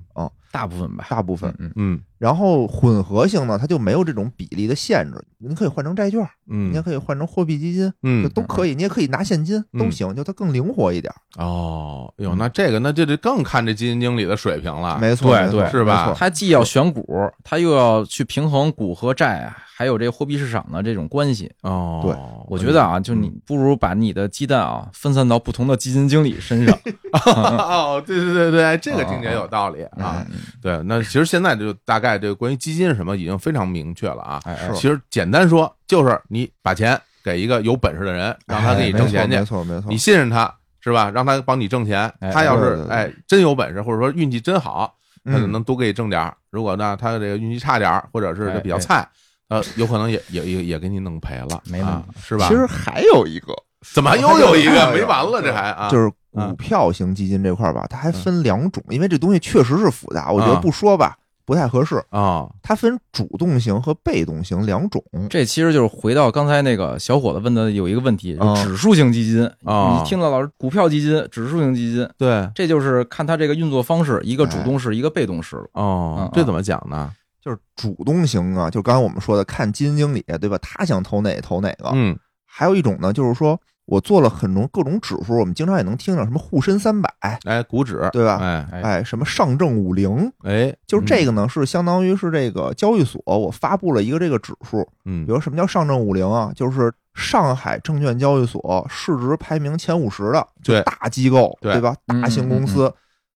[0.55, 1.53] 大部分吧，大部分。
[1.59, 8.73] 嗯嗯然后混合型呢，它就没有这种比例的限制，你可以换成债券，嗯你也可以换成货币基金，就嗯都可以。
[8.73, 11.13] 你也可以拿现金，嗯都行，就它更灵活一点。
[11.37, 17.05] 哦，哟，那这个那这得更看这基金经理的水平了，没错，对对是吧没错它既要选股，
[17.43, 21.51] 他又要去平衡股和债啊，还有这货币市场的这种关系。
[21.61, 22.15] 哦，对
[22.47, 26.77] 我觉得啊，就你不如把你的鸡蛋啊分散到不同的基金经理身上
[27.25, 30.25] 哦，对对对对，这个听起来有道理啊。
[30.29, 34.41] 嗯对，那其实现在就大概这个关于基金什么已经非常明确了啊。
[34.75, 41.09] 其实简单说，就是你把钱给一个有本事的人，让他给你挣钱哎没去，错没错，你信任他是吧？
[41.09, 42.11] 让他帮你挣钱。
[42.19, 44.93] 哎他要对对对是哎真有本事，或者说运气真好，
[45.25, 46.35] 他能多给你挣点儿。
[46.51, 49.07] 如果呢他这个运气差点儿，或者是哎哎比较菜，
[49.49, 52.47] 呃，有可能也也也也给你弄赔了，没那么啊是吧？
[52.47, 53.53] 其实还有一个，
[53.93, 55.41] 怎么又有一个没完了？
[55.41, 60.31] 这还啊，就是嗯股票型基金这块吧，它还分两种，因为这东西确实是复杂。
[60.31, 62.03] 我觉得不说吧，不太合适。
[62.09, 65.03] 啊，它分主动型和被动型两种。
[65.29, 69.45] 这其实就是回到刚才那个小伙子问的有一个问题，指数型基金。
[69.63, 75.65] 啊你听到老师股票基金、指数型基金，对，这就是看它这个运作方式，一个主哎动式，一个被动式了。
[75.73, 77.11] 哦嗯，这怎么讲呢？
[77.41, 80.57] 就是主动型啊，就刚才我们说的，看基金经理对吧？
[80.59, 81.91] 他想投哪投哪个。
[81.93, 87.09] 嗯，还有一种呢，就是说我做了很多各种指数，我们经常也能听到什么沪深三百，
[87.43, 96.51] 哎，股指，对吧哎哎哎，什么上证五零，哎，就是这个呢，是相当于是这个交易所我发布了一个这个指数，嗯比如什么叫上证五零啊？
[96.55, 101.95] 就是上海证券交易所市值排名前五十的，就大机构，对对吧？
[102.07, 102.91] 嗯大型公司，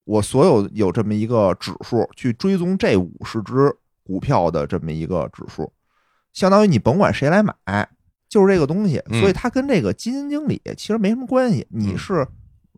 [0.05, 3.71] 我所有有这么一个指数去追踪这五十只
[4.03, 5.71] 股票的这么一个指数，
[6.33, 7.53] 相当于你甭管谁来买，
[8.30, 11.65] 就是这个东西，嗯所以它跟这个基金经理其实没什么关系。
[11.70, 12.26] 你是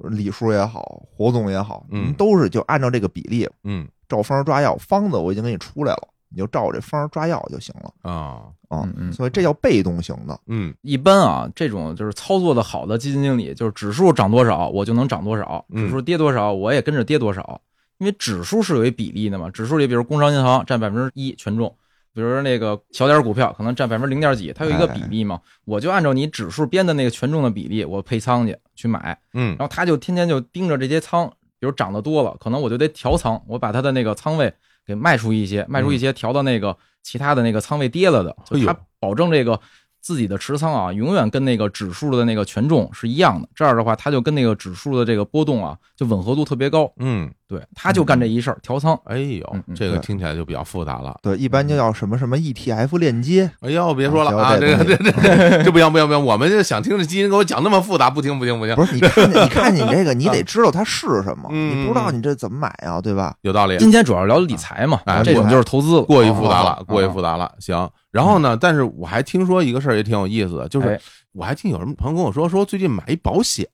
[0.09, 10.39] 李叔也好，火总也好，嗯你都是就按照这个比例嗯照方抓药，方子我已经给你出来了，你就照这方抓药就行了啊，啊所以这叫被动型的。
[10.47, 17.61] 嗯一般啊，这种就是操作的好的基金经理，就是指数涨多少我就能涨多少，嗯指数跌多少我也跟着跌多少，
[17.99, 19.49] 因为指数是有一比例的嘛。
[19.51, 21.75] 指数里，比如工商银行占百分之一权重，
[22.13, 29.55] 比如说那个小点股票可能占百分之零点几，它有一个比例嘛，我就按照你指数编的那个权重的比例，我配仓去去买，嗯。
[29.57, 31.27] 然后他就天天就盯着这些仓，
[31.59, 34.53] 比如涨得多了，可能我就得调仓，我把他的那个仓位
[34.85, 38.59] 给卖出一些，卖出一些，调到那个其他的那个仓位跌了的，哎呦。
[38.59, 39.59] 就他保证这个
[40.01, 43.47] 自己的持仓啊，永远跟那个指数的那个权重是一样的。
[43.55, 46.91] 这样的话，他就跟那个指数的这个波动啊，就吻合度特别高。
[46.97, 48.97] 嗯，对，他就干这一事儿，调仓。
[49.03, 51.13] 哎呦这个听起来就比较复杂了。
[51.21, 63.35] 对，一般就叫什么什么 ETF 链接，哎呦，别说了啊啊，这个这这这这不行不行不行，我们就想听这基金给我讲那么复杂，不听不听不听，不是你看你看你这个，你得知道它是什么，嗯你不知道你这怎么买啊，对吧？
[63.41, 63.77] 有道理。
[63.79, 67.51] 今天主要聊理财嘛，哎这种就是投资了，过于复杂了哦，过于复杂了。
[67.59, 68.57] 行，然后呢？
[68.59, 70.99] 但是我还听说一个事儿也挺有意思的，就是哎
[71.33, 73.65] 我还听有人朋友跟我说，说最近买一保险，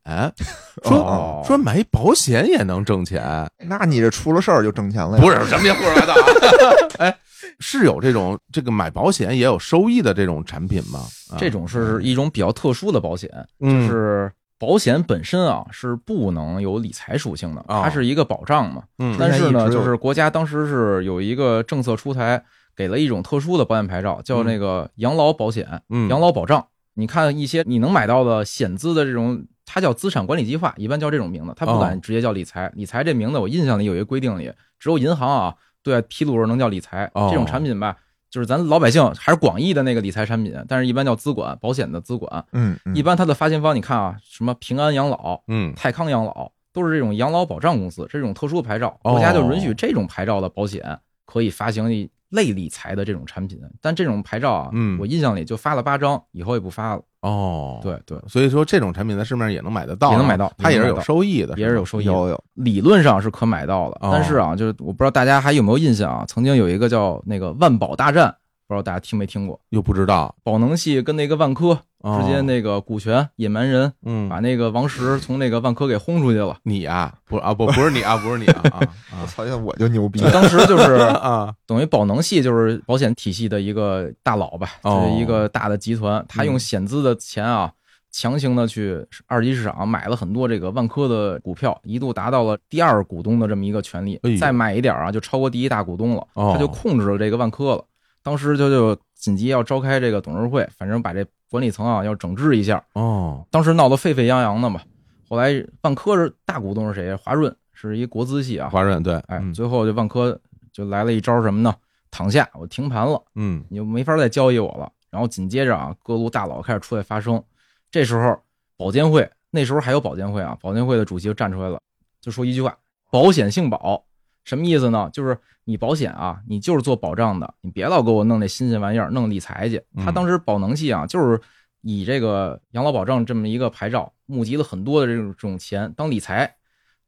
[0.83, 5.23] 说哦说买一保险也能挣钱，那你这出了事儿就挣钱了呀？
[5.23, 6.87] 不是什么叫胡说八道啊？
[6.99, 7.17] 哎，
[7.59, 10.99] 是有这种这个买保险也有收益的这种产品吗？
[11.31, 18.83] 啊这种是一种比较特殊的保险，就嗯是保险本身啊是不能有理财属性的，哦它是一个保障嘛。
[18.99, 22.43] 嗯但是呢，就是国家当时是有一个政策出台，
[22.75, 26.63] 给了一种特殊的保险牌照，叫那个养老保险、嗯养老保障。
[26.97, 32.71] 你看一些你能买到的险资的这种，它叫资产管理计划，一般叫这种名字，它不哦敢直接叫理财。
[32.73, 37.09] 理财这名字我印象里有一个规定里，只有银行啊对外披露时候能叫理财。
[37.13, 37.95] 哦这种产品吧，
[38.31, 42.43] 就是咱老百姓还是广义的那个理财产品，但是一般叫资管保险的资管。
[42.53, 53.59] 嗯，嗯一般它的发行方你看啊，什么平安养老、嗯泰康养老都是这种养老保障公司，这种特殊牌照，哦国家就允许这种牌照的保险可以发行一类理财的这种产品。
[53.81, 54.97] 但这种牌照啊，嗯。
[54.99, 57.01] 我印象里就发了八张，以后也不发了。
[57.21, 62.11] 哦，，对对，所以说这种产品在市面上也能买得到啊，也能买到它也是有收益的，也是有收益的。
[62.11, 62.43] 有有。
[62.53, 64.11] 理论上是可买到的，哦。
[64.13, 68.33] 但是啊，就是我不知道大家还有没有印象啊，曾经有一个叫那个万宝大战，
[68.67, 69.59] 不知道大家听没听过？
[69.69, 70.33] 又不知道。
[70.43, 74.29] 宝能系跟那个万科哦之间那个股权野蛮人嗯。
[74.29, 76.57] 把那个王石从那个万科给轰出去了。
[76.63, 78.79] 你啊，不啊不不是你啊，不是你啊啊
[79.21, 81.53] 我操，那我就牛逼当时就是 啊。
[81.65, 85.03] 等于宝能系就是保险体系的一个大佬吧，哦。
[85.05, 87.71] 就是一个大的集团，他用险资的钱啊，
[88.11, 96.51] 强行的去二级市场买了很多这个万科的股票，一度达到了第二股东的这么一个权利再买一点啊，就超过第一大股东了，哦。
[96.53, 97.83] 他就控制了这个万科了。
[98.23, 104.81] 当时就就紧急要召开这个董事会，反正把这管理层啊要整治一下，哦当时闹得沸沸扬扬的嘛。
[105.29, 107.15] 后来万科是大股东是谁？
[107.15, 110.39] 华润是一国资系啊，华润对，哎，嗯最后就万科
[110.71, 111.73] 就来了一招什么呢？
[112.09, 114.91] 躺下，我停盘了，嗯你就没法再交易我了。
[115.09, 117.41] 然后紧接着啊，各路大佬开始出来发声。
[117.89, 118.37] 这时候，
[118.75, 121.79] 保监会那时候还有保监会啊，保监会的主席就站出来了，
[122.21, 122.77] 就说一句话
[123.09, 124.03] ：“保险性保。”
[124.47, 125.09] 什么意思呢？
[125.11, 129.75] 就是你保险啊，你就是做保障的，你别老给我弄那新鲜玩意儿，弄理财去。
[129.93, 131.37] 嗯他当时保能系啊，就是
[131.81, 136.55] 以这个养老保障这么一个牌照，募集了很多的这种这种钱当理财，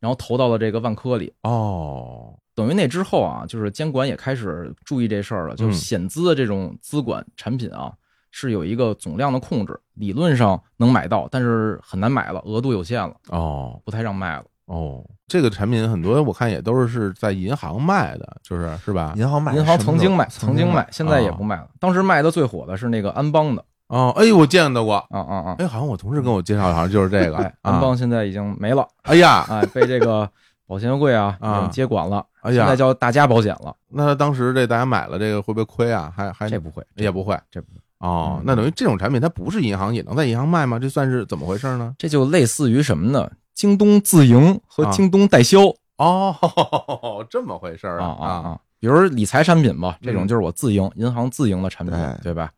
[0.02, 1.32] 然后投到了这个万科里。
[1.43, 7.93] 哦等于那之后啊，就是监管也开始注意这事儿了，就是嗯险资的这种资管产品啊，
[8.32, 14.43] 是有一个总量的控制，理论上能买到，但是很难买了，额度有限了，哦不太让卖了。
[14.70, 19.14] 哦，这个产品很多我看也都是在银行卖的，就是是吧？
[19.18, 21.68] 银行卖，银行曾经卖，曾经卖，现在也不卖了。
[21.80, 25.56] 当时卖的最火的是那个安邦的，哦，哎，我见到过，啊啊啊！
[25.58, 30.30] 哎，好像我同事跟我介绍，好像就是这个哎，安啊邦现在已经没了，哎呀，哎，被这个
[30.68, 31.36] 保险柜啊，
[31.72, 33.76] 接管了，哎呀现在叫大家保险了。
[33.90, 36.14] 那当时这大家买了这个会不会亏啊？
[36.16, 38.44] 还还这不会，也不会这不会，哦嗯。
[38.46, 40.78] 那等于这种产品它不是银行也能在银行卖吗？
[40.78, 41.96] 这算是怎么回事呢？
[41.98, 43.28] 这就类似于什么呢？
[43.60, 45.60] 京东自营和啊京东代销
[45.98, 46.34] 哦，
[47.30, 48.32] 这么回事儿啊啊啊！
[48.52, 48.60] 啊！
[48.80, 52.50] 比如理财产品吧，这嗯种就是我自营，银行自营的产品对，对吧？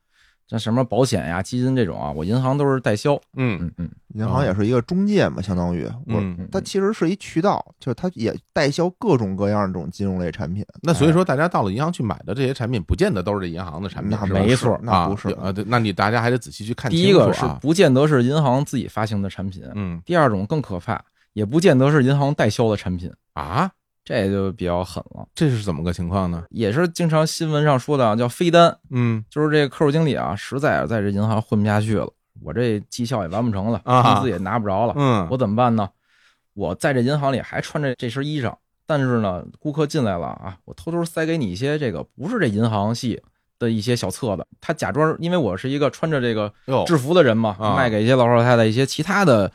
[0.52, 3.16] 像什么保险呀、基金这种啊，我银行都是代销。
[3.38, 10.66] 嗯嗯嗯，银行也是一个中介嘛，相当于我它其实是一渠道，就是它也代销各种各样这种金融类产品。
[10.82, 17.24] 那所以说大家到了银行去买的这些产品，不见得都是这银行的产品，那是吧没错啊那不是有啊，对，那你大家还得仔细去看第清楚啊。
[17.24, 23.72] 一个是不见得是银行自己发行的产品，嗯第二种更可怕，也不见得是银行代销的产品，啊，
[24.04, 25.28] 这就比较狠了。
[25.36, 26.44] 这是怎么个情况呢？
[26.50, 32.08] 也是经常新闻上说的啊叫飞单，嗯就是这个客户经理啊，实在在这银行混不下去了，
[32.42, 35.90] 我这绩效也完不成了，啊工资也拿不着了，嗯，我怎么办呢？
[36.54, 38.54] 我在这银行里还穿着这身衣裳，
[38.86, 43.22] 但是呢，顾客进来了啊，我偷偷塞给你一些这个不是这银行系
[43.58, 46.52] 的一些小册子，他假装因为我是一个穿着这个
[46.88, 49.50] 制服的人嘛，啊卖给一些老少太太一些其他的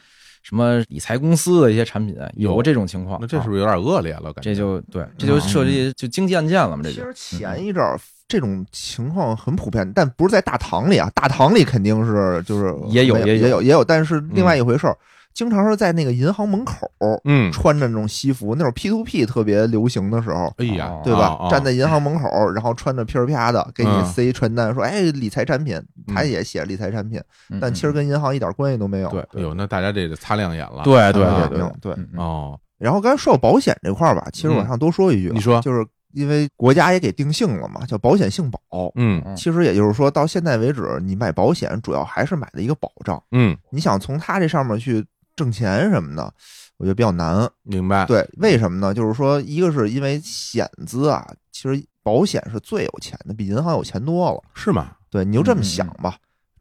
[0.46, 4.32] 什么理财公司的一些产品，有过这种情况，那这是啊不是有点恶劣了？
[4.32, 14.96] 感觉这就对，这就涉及就经济案件了嘛，这就其实前一阵儿这种情况很普遍，但不是在大堂里啊，大堂里肯定是就是也有也有也有也有，但是另外一回事儿，
[15.36, 16.90] 经常是在那个银行门口
[17.24, 20.50] 嗯，穿着那种西服，那种 P to P 特别流行的时候。
[20.56, 25.76] 哎呀哦，对吧站在银行门口，然后穿着噼里啪的给你嗯塞传单，说：“哎，理财产品。”
[26.08, 27.20] 嗯他也写理财产品，
[27.50, 29.10] 嗯但其实跟银行一点关系都没有。
[29.10, 30.82] 对哎呦，那大家这个擦亮眼了。
[30.84, 38.60] 对对啊对对哦，然后刚才说到保险这块儿吧，其实我嗯想多说一句啊，你说就是因为国家也给定性了嘛，叫保险性保。
[38.94, 43.20] 嗯嗯其实也就是说，到现在为止，你买保险主要还是买的一个保障。
[43.32, 45.04] 嗯，你想从它这上面去
[45.36, 46.32] 挣钱什么的，
[46.78, 47.48] 我觉得比较难。
[47.62, 48.06] 明白。
[48.06, 48.92] 对，为什么呢？
[48.94, 54.42] 就是说，一个是因为险资啊，其实保险是最有钱的，比银行有钱多了。
[54.54, 54.92] 是吗？
[55.10, 56.16] 对，你就这么想吧，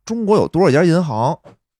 [0.05, 1.37] 中国有多少家银行？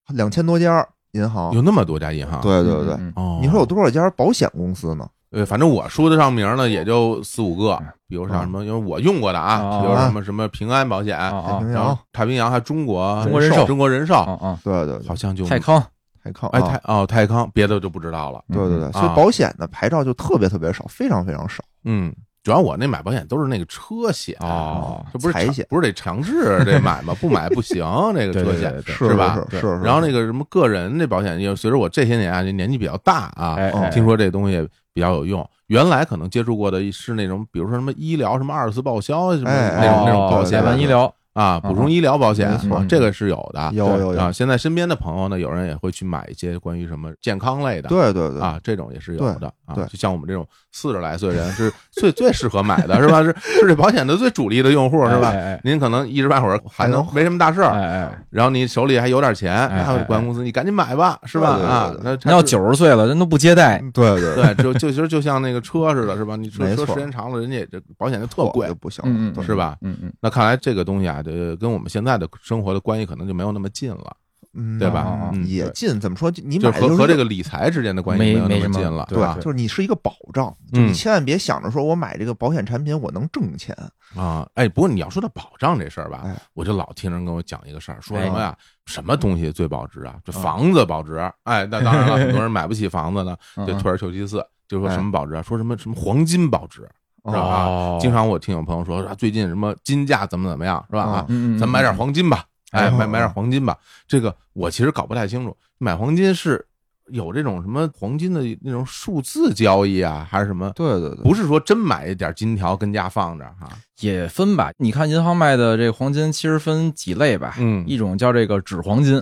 [0.10, 1.54] 两千多家银行。
[1.54, 5.08] 有那么多家银行？，对对对，嗯嗯哦，你说有多少家保险公司呢？
[5.32, 7.78] 对，反正我说得上名儿呢，也就四五个，
[8.08, 15.84] 比如像什么，因为我用过的啊，哦比如什么什么平安保险，太平然后洋，太平洋还中国中国人寿中国人寿，啊啊，对对对，好像就泰康
[16.26, 18.44] 泰康，哎啊泰哦泰康，别的就不知道了。
[18.52, 21.64] 对对对，嗯所以啊保险的牌照就特别特别少，非常非常少。
[21.84, 27.16] 嗯，主要我那买保险都是那个车险哦这不是财险不是得强制 这买吗？
[27.22, 27.86] 不买不行，
[28.16, 29.40] 这个车险是吧？
[29.52, 29.80] 是是是。
[29.82, 33.56] 然后那个什么个人那保险，因为随着我这些年啊，这年纪比较大啊，
[33.92, 35.48] 听说这东西比较有用。
[35.68, 43.70] 原来可能接触过的是那种，比如说什么医疗、什么二次报销什么哎那种那种哦保险百万医疗啊，补充医疗保险没错啊这个是有的。
[43.74, 49.76] 有有啊，有，现在身边的朋友呢，有人也会去买一些关于什么健康类的，对对对，啊，这种也是有的啊。
[49.76, 53.22] 对就像我们这种四十来岁人是最最适合买的，是吧？
[53.22, 55.30] 是是这保险的最主力的用户，是吧？
[55.30, 61.50] 哎哎您可能一时半会儿还能没什么大事儿，哎哎，然后你手里还有点钱，哎然后保险公司你赶紧买吧，是吧？
[61.50, 66.38] 啊对，那那要九十岁了，人都不接待，对对对，就就其实就像那个车似的，是吧？
[66.38, 69.76] 你车车时间长了，人家也这保险就特贵，不行嗯嗯了，是吧？
[69.82, 74.16] 嗯嗯，那看来这个东西啊，这跟我们现在的生活的关系可能就没有那么近了，
[74.54, 76.32] 嗯，对吧也近，怎么说？
[76.44, 79.38] 你就买和和这个理财之间的关系有那没没什么么近了，对吧？
[79.42, 83.76] 就是你是一个保障，就嗯你千万别想着说我买这个保险产品我能挣钱，
[84.16, 88.56] 啊，哎，不过你要说到保障这事儿吧哎，我就老听人跟我讲一个事儿，说哎什么呀？
[88.86, 90.16] 什么东西最保值啊？
[90.24, 91.18] 这嗯房子保值。
[91.44, 95.42] 哎，那当然了，很多人买不起房子呢， 嗯就退而求其次，就说哎什么保值啊？
[95.42, 96.88] 说什么什么黄金保值，
[97.26, 97.66] 是吧？
[97.66, 101.04] 哦经常我听有朋友说啊，最近什么金价怎么怎么样，是吧？
[101.04, 101.28] 啊，
[101.60, 103.78] 咱买点黄金吧，哎，嗯买买点黄金吧。
[104.08, 106.64] 这个我其实搞不太清楚，买黄金是
[107.12, 110.72] 有这种什么黄金的那种数字交易啊，还是什么？
[110.76, 114.72] 对对对，不是说真买一点金条跟家放着哈，也分吧。
[114.78, 117.56] 你看银行卖的这个黄金，其实分几类吧。
[117.60, 119.22] 嗯一种叫这个纸黄金，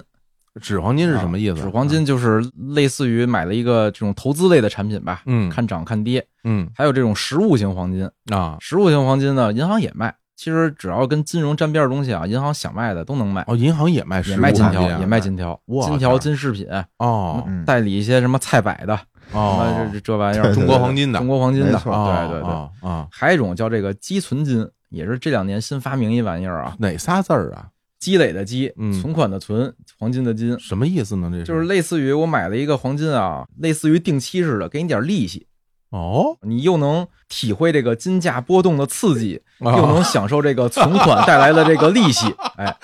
[0.61, 1.61] 纸黄金是什么意思？
[1.61, 2.43] 纸黄金就是
[2.75, 6.25] 类似于买了一个这种投资类的产品吧，嗯看涨看跌。
[6.43, 10.13] 嗯还有这种实物型黄金，啊，实物型黄金呢，银行也卖。
[10.35, 18.95] 其实只要跟金融沾边的东西啊，银行想卖的都能卖，哦，银行也卖也卖金条，也卖金条，我金条、金饰品，哦嗯代理一些什么菜百的，
[19.31, 22.49] 什么哦这，这玩意儿，中国黄金的中国黄金的，对对对。
[22.49, 27.67] 哦啊，还有一种叫这个积存金，也是这两年新发明一玩意儿啊，哪仨字儿啊？
[28.03, 28.91] 积累的积，嗯。
[28.99, 31.31] 存款的存，黄金的金，什么意思呢？
[31.31, 35.47] 这就是类似于我买了一个黄金啊，类似于定期似的，给你点利息，
[35.91, 42.27] 哦，你又能体会这个金价波动的刺激，又又能享受这个存款 带来的这个利息，
[42.57, 42.75] 哎，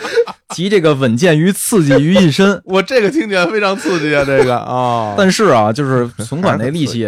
[0.55, 2.61] 集这个稳健与刺激于一身。
[2.65, 7.05] 我这个听起来非常刺激啊，这个啊， 但是啊，就是存款那利息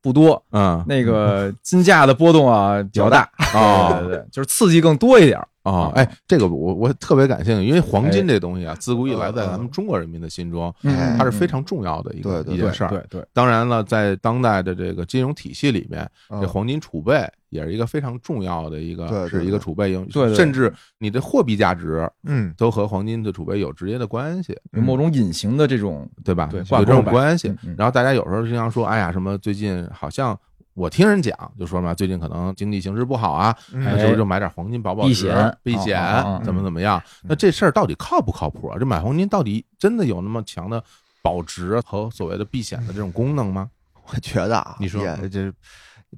[0.00, 0.82] 不多，嗯。
[0.86, 3.28] 那个金价的波动啊比较大。
[3.52, 3.98] 哦。
[4.00, 5.70] 对对对，就是刺激更多一点儿。
[5.70, 12.88] 哦，哎，这个我我特别感兴趣，因为黄金这东西啊，自古以来嗯在咱们中国人民的心中，哎它是非常重要的一个对对对一件事儿。
[12.88, 26.48] 对对，当然了，在当代的这个金融体系里面，嗯这黄金储备也是一个非常重要的一个，对对是一个储备用，对对甚至你的货币价值嗯，都和黄金的储备有直接的关系，有某种隐形的这种对吧？
[26.50, 27.54] 对有这种关系。
[27.76, 30.38] 然后大家有时候经常说，哎呀，什么最近好像
[30.78, 33.82] 我听人讲，就说嘛，最近可能经济形势不好啊，嗯。
[33.82, 35.58] 那是不是就买点黄金保保值避险。
[35.64, 35.96] 避险
[36.44, 37.02] 怎么怎么样？
[37.24, 38.76] 那这事儿到底靠不靠谱啊？
[38.78, 40.82] 这买黄金到底真的有那么强的
[41.20, 43.68] 保值和所谓的避险的这种功能吗？
[44.06, 45.02] 我觉得啊，你说。
[45.02, 45.52] 也这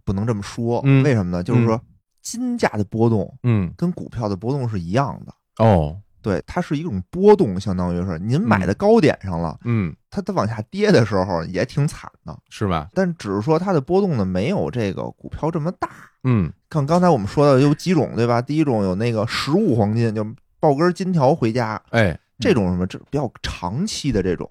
[0.05, 1.03] 不能这么说，嗯。
[1.03, 1.43] 为什么呢？
[1.43, 1.81] 就是说
[2.21, 5.35] 金价的波动嗯，跟股票的波动是一样的，
[5.65, 12.89] 哦，对，它是一种波动，相当于是您买的高点上了，嗯，它它往下跌的时候也挺惨的，是吧？
[12.95, 15.89] 但只是说它的波动呢没有这个股票这么大。
[16.23, 18.43] 嗯看刚才我们说的有几种，对吧？
[18.43, 20.25] 第一种有那个实物黄金，就
[20.61, 24.49] 抱根金条回家，哎，这种什么这比较长期的这种。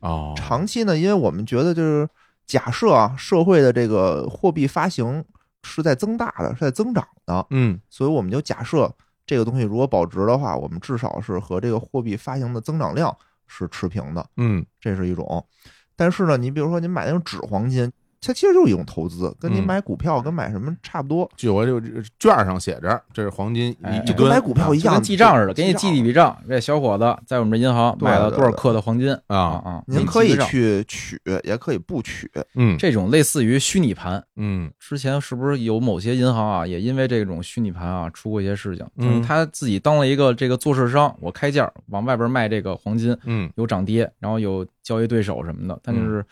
[0.00, 2.08] 哦，长期呢，因为我们觉得就是
[2.44, 5.24] 假设啊，社会的这个货币发行
[5.62, 8.92] 是在增大的，是在增长的，嗯所以我们就假设
[9.24, 13.16] 这个东西如果保值的话，我们至少是和这个货币发行的增长量
[13.46, 15.46] 是持平的，嗯这是一种。
[15.94, 17.92] 但是呢，你比如说您买那种纸黄金，
[18.22, 21.28] 它其实就是一种投资，跟您嗯买股票跟买什么差不多。
[21.36, 21.80] 就我这个
[22.18, 26.36] 卷上写着，这是黄金哎一跟买股票一样跟记账似的，给你记记一笔账。
[26.48, 29.82] 这小伙子在我们这银行买了多少克的黄金啊，啊？
[29.86, 30.36] 您可以。
[30.42, 32.30] 去取，也可以不取。
[32.54, 38.86] 嗯这种类似于虚拟盘，嗯之前是不是有某些银行啊，也因为这种虚拟盘啊出过一些事情？
[38.96, 46.24] 嗯他自己当了一个这个做市商，我开价往外边卖这个黄金，嗯有涨跌，然后有交易对手什么的，但就是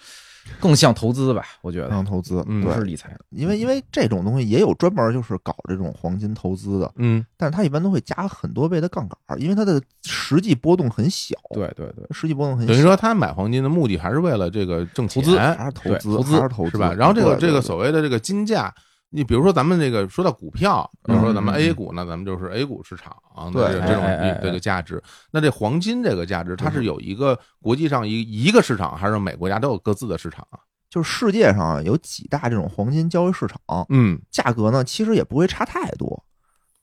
[0.61, 1.89] 更像投资吧，我觉得。
[1.91, 3.17] 像投资，嗯不是理财。
[3.31, 7.25] 因为因为这种东西也有专门就是搞这种黄金投资的，嗯。
[7.37, 16.93] 但是它一般都会加很多倍的杠杆，因为它的实际波动很小，对对对，实际波动很小，等于说他买黄金的目的还是为了这个挣钱，投资还是投资，投资还是投资是吧？
[16.93, 18.73] 然后这个这个所谓的这个金价，
[19.13, 23.15] 你比如说咱们这个说到股票，比如说咱们 A 股呢，咱们就是 A 股市场
[23.53, 25.03] 的对这这种这个价值。
[25.33, 30.61] 那这黄金这个价值，它是有一个国际上一一个市场，还是每国家都有各自的市场啊？
[30.89, 34.21] 就是世界上啊有几大这种黄金交易市场，嗯。
[34.31, 36.25] 价格呢其实也不会差太多，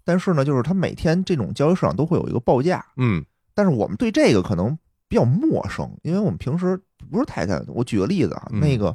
[0.03, 3.23] 但是呢，就是它每天这种交易市场都会有一个报价，嗯。
[3.53, 6.77] 但是我们对这个可能比较陌生，因为我们平时
[7.09, 7.61] 不是太太。
[7.67, 8.59] 我举个例子啊，嗯。
[8.59, 8.93] 那个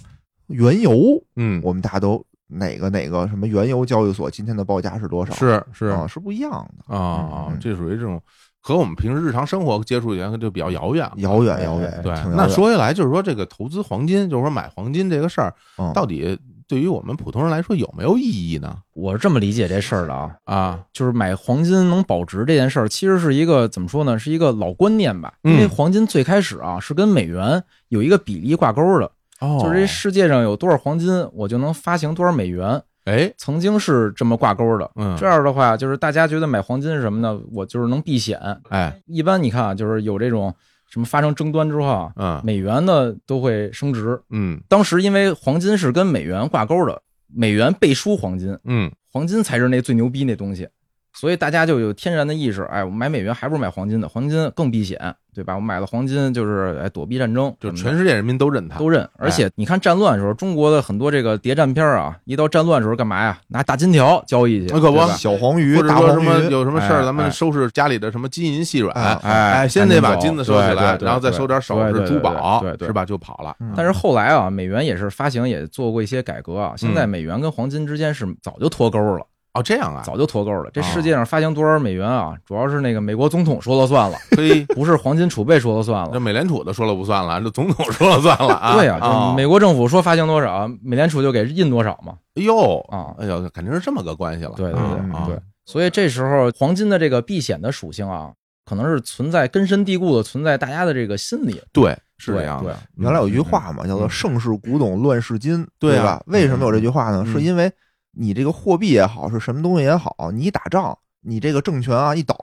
[0.49, 5.35] 原油，嗯，我们大家都哪个哪个什么原油交易所今天的报价是多少？
[5.35, 8.21] 是是啊，是不一样的，啊嗯，这属于这种
[8.61, 11.15] 和我们平时日常生活接触起来就比较遥远了。
[11.17, 12.03] 遥远哎遥远哎。
[12.03, 16.39] 对那说回来，就是说这个投资黄金，就是说买黄金这个事儿，嗯到底
[16.69, 18.79] 对于我们普通人来说有没有意义呢？
[18.95, 24.19] 我是这么理解这事儿的啊，啊，就是买黄金能保值这件事儿，其实是一个怎么说呢？
[24.19, 25.35] 是一个老观念吧。
[25.45, 29.11] 嗯因为黄金最开始啊是跟美元有一个比例挂钩的，
[29.43, 32.81] 哦就是这世界上有多少黄金，我就能发行多少美元。
[33.05, 34.89] 哎，曾经是这么挂钩的。
[34.95, 37.37] 嗯，这样的话，就是大家觉得买黄金是什么呢？
[37.51, 38.39] 我就是能避险。
[38.69, 40.55] 哎，一般你看啊，就是有这种
[40.89, 44.21] 什么发生争端之后啊，嗯美元呢都会升值。
[44.31, 47.03] 嗯当时因为黄金是跟美元挂钩的，
[47.35, 50.69] 美元背书黄金，嗯黄金才是那最牛逼那东西，
[51.15, 54.99] 所以大家就有天然的意识，哎，我买美元还不如买黄金的，黄金更避险，
[55.35, 55.55] 对吧？
[55.55, 59.07] 我买了黄金就是哎躲避战争，就全世界人民都认他，都认。
[59.19, 63.39] 而且你看战乱的时候，中国的很多这个谍战片啊，一到战乱的时候干嘛呀？
[63.49, 73.05] 拿大金条交易去，那可不小黄鱼、或者说什大黄鱼，么有什么事儿，哎咱们哎收拾家里的什么金银细软，哎哎，先得把金子收起来，然后再收点首饰、珠宝，对对对是吧？
[73.05, 73.55] 就跑了。
[73.61, 80.71] 嗯但是后来啊，美元也是发行也做过一些改革啊，现在嗯美元跟黄金之间是早就脱钩了，哦，这样啊，早就脱钩了。
[80.73, 86.21] 这哦世界上发行多少美元啊，主要是那个美国总统说了算了， 嘿，不是黄金储备说了算这了。
[86.21, 88.73] 美联储的说了不算了，这总统说了算了啊。
[88.79, 92.15] 对呀、啊就美国政府说发行多少，美联储就给印多少嘛。
[92.35, 94.53] 哎呦啊哎呦，肯定是这么个关系了。
[94.57, 98.33] 对对啊对啊对，所以这时候黄金的这个避险的属性啊，
[98.65, 101.61] 可能是存在根深蒂固的存在大家的这个心里。
[101.75, 103.05] 对，是这样的对。
[103.05, 106.23] 原来有一句话嘛，叫做“盛世古董，乱世金”，对啊吧？
[106.29, 107.23] 为什么有这句话呢？
[107.27, 107.71] 嗯是因为
[108.13, 112.37] 你这个货币也好，是什么东西也好，你一打仗，你这个政权啊一倒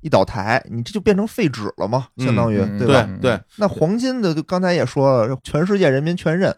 [0.00, 3.06] 一倒台，你这就变成废纸了嘛，嗯相当于嗯对吧？
[3.08, 6.54] 嗯对，那黄金的，就刚才也说了，全世界人民全认。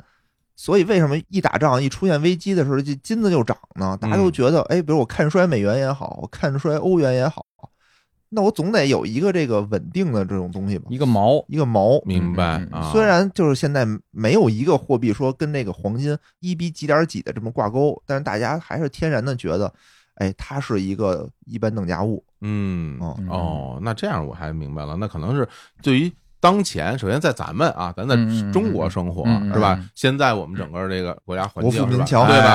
[0.56, 3.98] 所以为什么一打仗一出现危机的时候，这金子就涨呢？
[4.00, 7.43] 大家都觉得，哎，比如我看衰美元也好，我看衰欧元也好，
[8.34, 12.04] 那我总得有一个这个稳定的这种东西吧，一个锚，一个锚。
[12.04, 12.66] 明白？
[12.92, 19.72] 虽然就是现在没有一个货币说跟那个黄金一比几点几的这么挂钩，但是大家还是天然的觉得，
[20.16, 22.24] 哎，它是一个一般等价物。
[22.40, 25.48] 嗯哦，那这样我还明白了，那可能是
[25.80, 26.12] 对于。
[26.44, 28.14] 当前，首先在咱们啊，咱在
[28.52, 29.24] 中国生活
[29.54, 29.88] 是吧嗯？
[29.94, 32.04] 现在我们整个这个国家环境对吧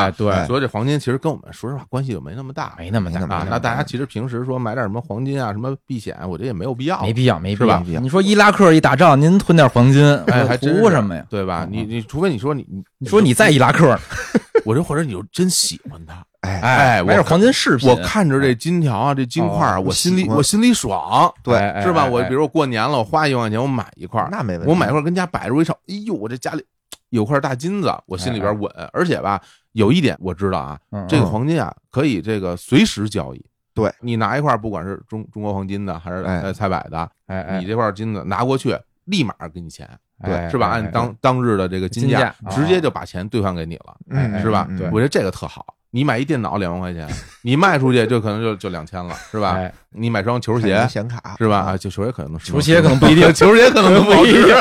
[0.03, 0.11] 哎？
[0.11, 3.47] 对所以这黄金其实跟我们说实话关系就没那么大没那么大啊。
[3.49, 7.99] 那大家其实平时说买点什么黄金啊，什么避险，我觉得也没有必要，没必要，没必是吧要。
[7.99, 11.25] 你说伊拉克一打仗，您囤点黄金，哎，还图什么呀？
[11.27, 11.65] 对吧？
[11.65, 13.99] 嗯你你除非你说你你你说你在伊拉克呢，
[14.65, 22.05] 我这或者你就真喜欢它，哎，哎买点黄金饰品，我看着这金条啊，这金块啊，哦我心里我心里爽，对是吧？
[22.05, 24.69] 我比如我过年了，我花一万块钱，我买一块，那没问题。
[24.69, 26.63] 我买一块跟家摆着，我一瞅，哎呦，我这家里
[27.09, 28.71] 有块大金子，我心里边稳。
[28.93, 29.41] 而且吧，
[29.73, 33.45] 有一点我知道啊，嗯这个黄金啊，可以这个随时交易。
[33.73, 39.87] 对你拿一块，不管是中中国黄金的还是哎呃菜百的，哎哎你这块金子拿过去，立马给你钱，
[40.21, 40.67] 哎是吧？
[40.67, 43.95] 按当当日的这个金价直接就把钱兑换给你了。
[44.41, 44.67] 是吧？
[44.91, 45.65] 我觉得这个特好。
[45.91, 47.07] 你买一电脑两万块钱，
[47.41, 49.53] 你卖出去就可能就就两千了，是吧？
[49.55, 51.57] 哎你买双球鞋显卡是吧？
[51.59, 54.55] 啊，就球鞋可能能球鞋可能不一定 球鞋可能不一定，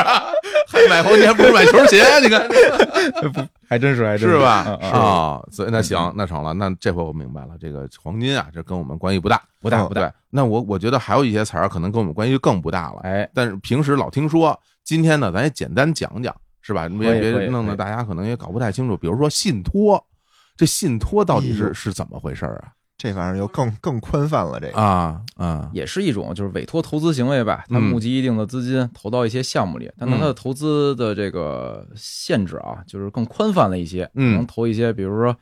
[0.67, 2.47] 还买黄金还不如买球鞋，你看
[3.69, 4.77] 还真是，还真是吧？
[4.81, 10.01] 啊，所以那行，那成了，那这回我明白了，这个黄金啊，这跟我们关系不大，嗯不大不大。
[10.01, 10.11] 对。
[10.31, 16.87] 那我我觉得还有一些词儿可能跟我们关系就更不大了，哎，但是平时老听说，今天呢，咱也简单讲讲，是吧？
[16.89, 18.97] 别别弄得大家可能也搞不太清楚。
[18.97, 20.03] 比如说信托，
[20.59, 22.73] 这信托到底是是怎么回事儿啊？
[22.97, 24.59] 这玩意儿就更更宽泛了。
[24.59, 24.77] 这个。
[24.77, 27.81] 啊啊，也是一种就是委托投资行为吧，他嗯。
[27.83, 30.19] 募集一定的资金投到一些项目里，但嗯。
[30.19, 34.35] 它的投资的这个限制啊，就是更宽泛了一些，嗯。
[34.35, 35.33] 能投一些比如说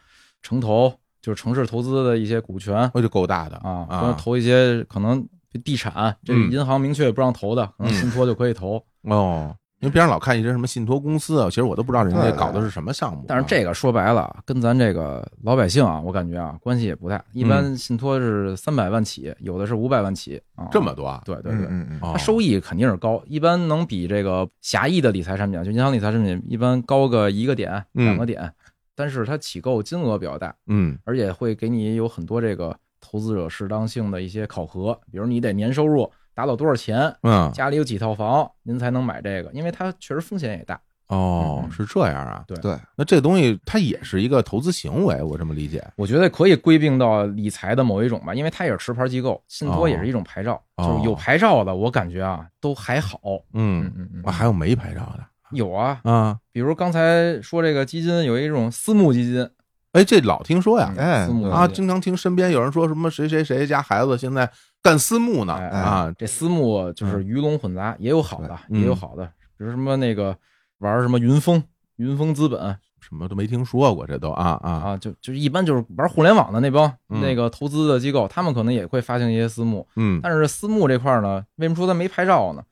[0.43, 2.91] 城投，就是城市投资的一些股权。
[2.93, 3.55] 那就够大的。
[3.57, 4.01] 啊，啊。
[4.01, 5.27] 或者投一些可能
[5.63, 7.93] 地产，这银行明确不让投的，可能嗯。
[7.95, 8.85] 信托就可以投。
[9.01, 9.55] 哦。
[9.79, 13.25] 因为边上老看一些什么信托公司啊，其实我都不知道人家搞的是什么项目啊。
[13.27, 17.23] 但是这个说白了，跟咱这个老百姓啊，我感觉啊关系也不大。
[17.31, 21.21] 一般信托是三百万起，有的是五百万起啊，这么多啊？
[21.25, 21.65] 对对对。
[21.65, 28.51] 嗯嗯嗯，哦它收益肯定是高，一般能比这个狭义的理财产品，就银行理财产品，一般高个一个点、嗯两个点，
[28.95, 37.51] 但是它起购金额比较大，嗯而且会给你有很多这个投资者适当性的一些考核，比如你得年收入达到多少钱，嗯。
[37.51, 40.79] 家里有几套房，您才能买这个，因为它确实风险也大。
[41.09, 42.43] 嗯，哦是这样啊。
[42.45, 42.55] 对。
[42.59, 45.83] 对，那这东西它也是一个投资行为，我这么理解。
[45.95, 50.85] 我觉得可以归并到理财的某一种吧，因为它也是持牌机构，信托也是一种牌照，哦。
[50.85, 53.17] 就是有牌照的，我感觉啊都还好。
[53.53, 55.25] 嗯嗯嗯还有没牌照的？
[55.51, 56.37] 有啊，啊？
[56.51, 59.49] 比如刚才说这个基金有一种私募基金，
[59.93, 60.93] 哎，这老听说呀。
[60.97, 64.51] 哎啊，经常听身边有人说什么谁谁谁家孩子现在
[64.87, 65.53] 干私募呢？
[65.53, 68.79] 哎啊，这私募就是鱼龙混杂，也有好的，嗯。
[68.79, 69.25] 也有好的，
[69.57, 70.33] 比如什么那个
[70.77, 71.61] 玩什么云峰、
[71.97, 72.77] 云峰资本。
[72.99, 74.71] 什么都没听说过，这都啊啊。
[74.71, 77.21] 啊，就就一般就是玩互联网的那帮嗯。
[77.21, 80.21] 那个投资的机构，他们可能也会发行一些私募，嗯。
[80.23, 82.63] 但是私募这块呢，为什么说它没牌照呢？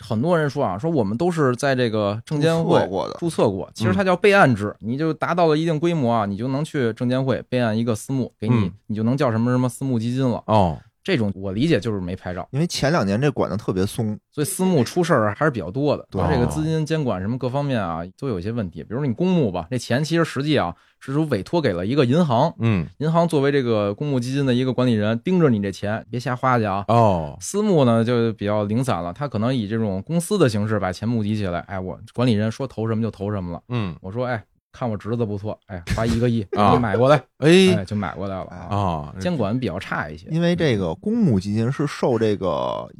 [0.00, 8.72] 很多人说啊，说我们都是在这个证监会注册过其实它叫备案制，你就达到了一定规模啊，你就能去证监会备案一个私募，给你嗯。
[8.86, 10.42] 你就能叫什么什么私募基金了。
[10.46, 16.08] 哦这种我理解就是没牌照，因为前两年这管的特别松，所以私募出事儿还是比较多的。
[16.10, 18.82] 对它这个资金监管什么各方面啊，都有一些问题。
[18.82, 26.86] 比如说你公募吧，这钱其实实际啊是说委托给了一个银行，嗯银行作为这个公募基金的一个管理人，盯着你这钱别瞎花去啊。
[26.88, 33.62] 哦私募呢就比较零散了，他可能以这种公司的形式把钱募集起来，哎，我管理人说投什么就投什么了。
[33.68, 34.42] 嗯我说，哎，
[34.74, 38.76] 看我侄子不错，哎，花一个亿，啊你买过来，哎哎，就买过来了啊。
[38.76, 42.90] 啊监管比较差一些，因为这个公募基金是受这个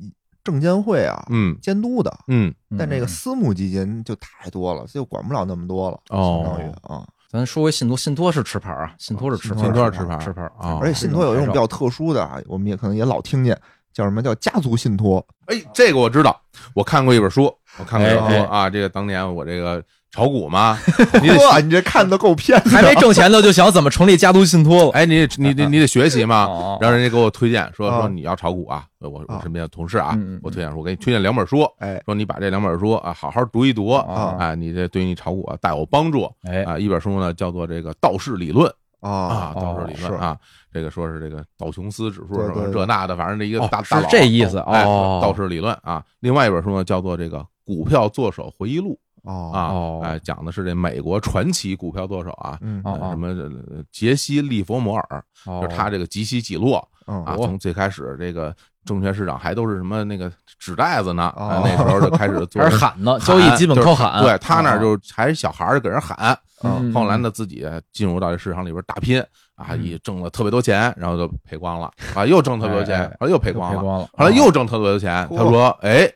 [0.45, 7.05] 证监会啊嗯监督的，嗯嗯但这个嗯私募基金就太多了，就管不了那么多了，哦相当于啊。
[7.31, 13.61] 咱说回信托，信托是持牌啊，信托是持牌，信托是持牌持牌啊而且信托有一种比较特殊的啊，我们也可能也老听见，
[13.93, 15.27] 叫什么叫家族信托？
[15.47, 16.41] 哎，这个我知道，
[16.77, 20.79] 我看过一本书，我看过一本哎书啊，这个当年我这个炒股嘛，
[21.21, 21.29] 你
[21.65, 24.91] 你这看的够偏的，还没挣钱呢，就想怎么成立家族信托了。
[24.93, 32.01] 哎，你你你你得学习嘛，哦然后人家给我推荐说啊说你要炒股啊，我我啊身边的同事啊我推荐说我给你推荐两本书，哎。
[32.05, 36.79] 说你把这两本书啊好好读一读，啊啊，你这对于你炒股啊大有帮助哎，啊。
[36.79, 40.37] 一本书呢叫做这个道氏理论啊啊，道氏理论啊，
[40.73, 45.19] 这个说是这个道琼斯指数什么这那的，反正这一个大大佬这意思哎哦。
[45.21, 46.05] 道氏理论啊。
[46.21, 52.59] 另外一本书呢叫做这个股票作手回忆录哦啊哦，哎，讲的是这美国传奇股票作手啊。
[52.61, 58.55] 嗯哦呃什么呃杰西·利弗摩尔，哦就是他这个集息记录嗯啊，哦从最开始这个
[58.85, 64.23] 证券市场还都是什么那个纸袋子呢，那时候就开始做 还是喊呢，交易基本靠喊。
[64.23, 69.19] 对他那儿就还是小孩儿给人喊，嗯，后来呢自己进入到这市场里边打拼
[69.55, 73.83] 啊，嗯也挣了特别多钱，然后就赔光了啊，又挣特别多钱哎哎，后来又赔光了。
[74.13, 76.13] 后来又挣特别多钱，嚯他说哎。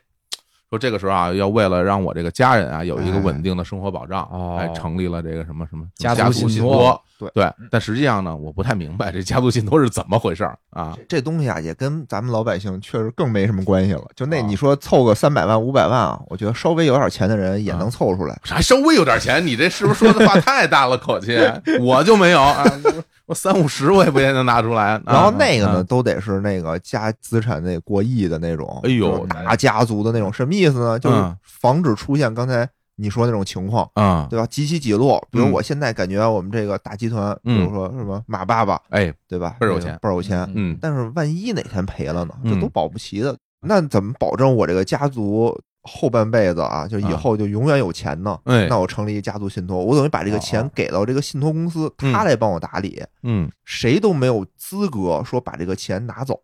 [0.69, 7.01] 说这个时候啊，要为了让我这个家人啊有一个哎稳定的生活保障，哦哎，成立了这个什么什么家族族信托托。
[7.17, 10.97] 对对，但实际上呢，我不太明白这家族信托是怎么回事儿啊？
[11.09, 14.03] 这东西啊，也跟咱们老百姓确实更没什么关系了。
[14.15, 18.39] 就那啊你说凑个三百万、五百万啊，我觉得稍微有点钱的人也能凑出来。
[18.43, 21.37] 还稍微有点钱，你这是不是说的话太大了口气？
[21.81, 22.63] 我就没有啊，
[23.29, 24.95] 我三五十我也不一定能拿出来。
[25.05, 30.97] 啊然后那个呢，啊都得是那个家资产得过亿的那种，哎呦就是大家族的那种，什么意思呢？
[30.99, 34.45] 就是嗯防止出现刚才你说那种情况，啊，对吧？
[34.47, 35.23] 几起几落。
[35.31, 39.55] 比如嗯我现在感觉我们这个大集团，比嗯如说什么马爸爸，哎，对吧？
[39.59, 40.49] 倍儿有钱倍儿有钱。
[40.55, 42.33] 嗯但是万一哪天赔了呢？
[42.43, 43.35] 嗯这都保不齐的。
[43.61, 45.55] 那怎么保证我这个家族
[45.89, 48.39] 后半辈子啊，就以后就永远有钱呢？
[48.43, 48.67] 哎。
[48.69, 56.39] 那我成立一家族信托，我等于把这个哦钱给到这个信托公司，嗯他来帮我打理，嗯，谁都没有资格说把这个钱拿走，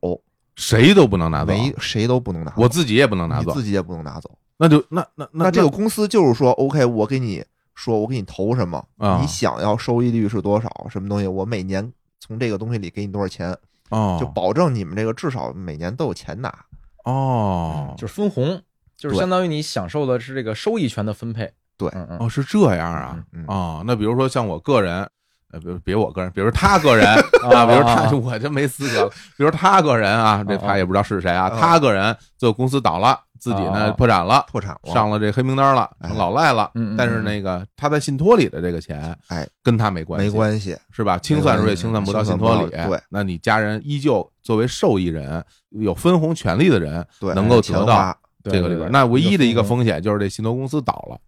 [0.55, 4.31] 谁都不能拿走，没谁都不能拿走，我自己也不能拿走，自己也不能拿走。
[4.57, 7.43] 那就那那那这个公司就是说，OK，我给你
[7.75, 9.19] 说，我给你投什么，啊。
[9.21, 13.55] 你想要收益率是多少，什么东西，我每年从这个东西里给你多少钱，
[13.89, 16.53] 哦，就保证你们这个至少每年都有钱拿。
[17.03, 18.61] 哦，就是分红，
[18.97, 21.51] 就是相当于你享受的是这个收益权的分配。
[21.77, 25.07] 对嗯嗯，哦是这样啊嗯嗯哦，那比如说像我个人。
[25.51, 27.07] 呃，比如别我个人，比如他个人
[27.53, 29.09] 啊，比如他， 我就没资格了。
[29.37, 36.71] 比如他个人啊，这他也不知道是谁啊，哦他个人最后公司倒了，自己呢哦破产了，破产了，上了这黑名单了，哎成老赖了。
[36.97, 41.17] 但是那个他在信托里的这个钱，哎，跟他没关系，没关系，是吧？
[41.19, 48.17] 清算时候也清算不到信托里对那你家人依旧作为受益人，有分红权利的人，对，能够得到
[48.51, 48.91] 这个里边。
[48.91, 51.19] 那唯一的一个风险就是这信托公司倒了，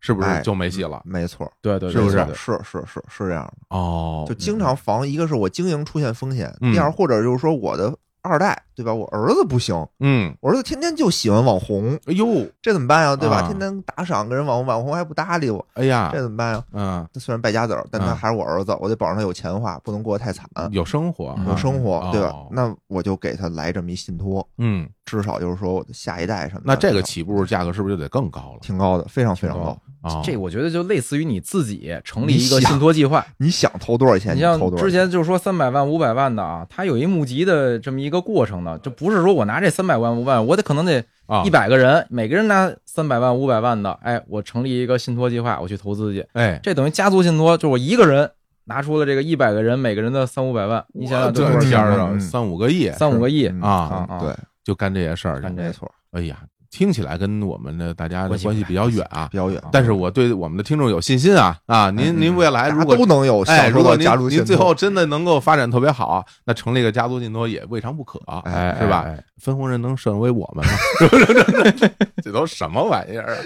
[0.00, 1.00] 是不是哎就没戏了？
[1.04, 8.92] 没错，对对，是不是是是是是这样的，哦，就经常防，一个是我经营出现风险，嗯第二或者就是说我的二代，对吧？
[8.92, 13.16] 我儿子不行，嗯，我儿子天天就喜欢网红，哎呦，这怎么办呀？
[13.16, 13.36] 对吧？
[13.38, 16.64] 啊天天打赏给人网红，网红还不搭理我，哎呀这，怎么办呀？
[16.72, 22.48] 嗯，他虽然败家子儿，但他嗯还是我儿子，我得保证他有钱花，不能过得太惨，有生活，嗯有生活，对吧哦？
[22.50, 26.64] 那我就给他来这么一信托，嗯，至少就是说我的下一代什么的。
[26.66, 28.58] 那这个起步价格是不是就得更高了？
[28.60, 29.76] 挺高的，非常非常挺高
[30.24, 33.26] 这我觉得就类似于你自己成立一个信托计划。
[33.38, 34.34] 你想投多少钱？
[34.34, 34.86] 你像投多少钱？
[34.86, 48.30] 之前就是说三百万、五百万的啊，它有一募集的这么一个过程的，就不是说我拿这三百万、五百万，我得可能得啊一，百个人，每个人拿三百万、五百万的，哎，我成立一个信托计划，我去投资去，哎，这等于家族信托，就我一个人
[48.64, 51.90] 拿出了这个一百个人，每个人的三五百万，你想想这多少钱啊？
[51.90, 54.18] 天啊，嗯三五个亿三五个亿嗯啊，啊啊！
[54.20, 54.34] 对，
[54.64, 55.54] 就干这些事儿干。
[55.54, 56.38] 这没错，哎呀，
[56.70, 59.36] 听起来跟我们的大家的关系比较远啊比。
[59.36, 59.60] 较远。
[59.72, 61.90] 但是我对我们的听众有信心啊啊！
[61.90, 69.06] 您嗯您未来如果都能有哎，如果您您最后真的能够发展特别好，那成立一个家族信托也未尝不可，哎是吧？
[69.38, 70.72] 分红人能胜为我们吗？
[72.22, 73.38] 这都什么玩意儿啊？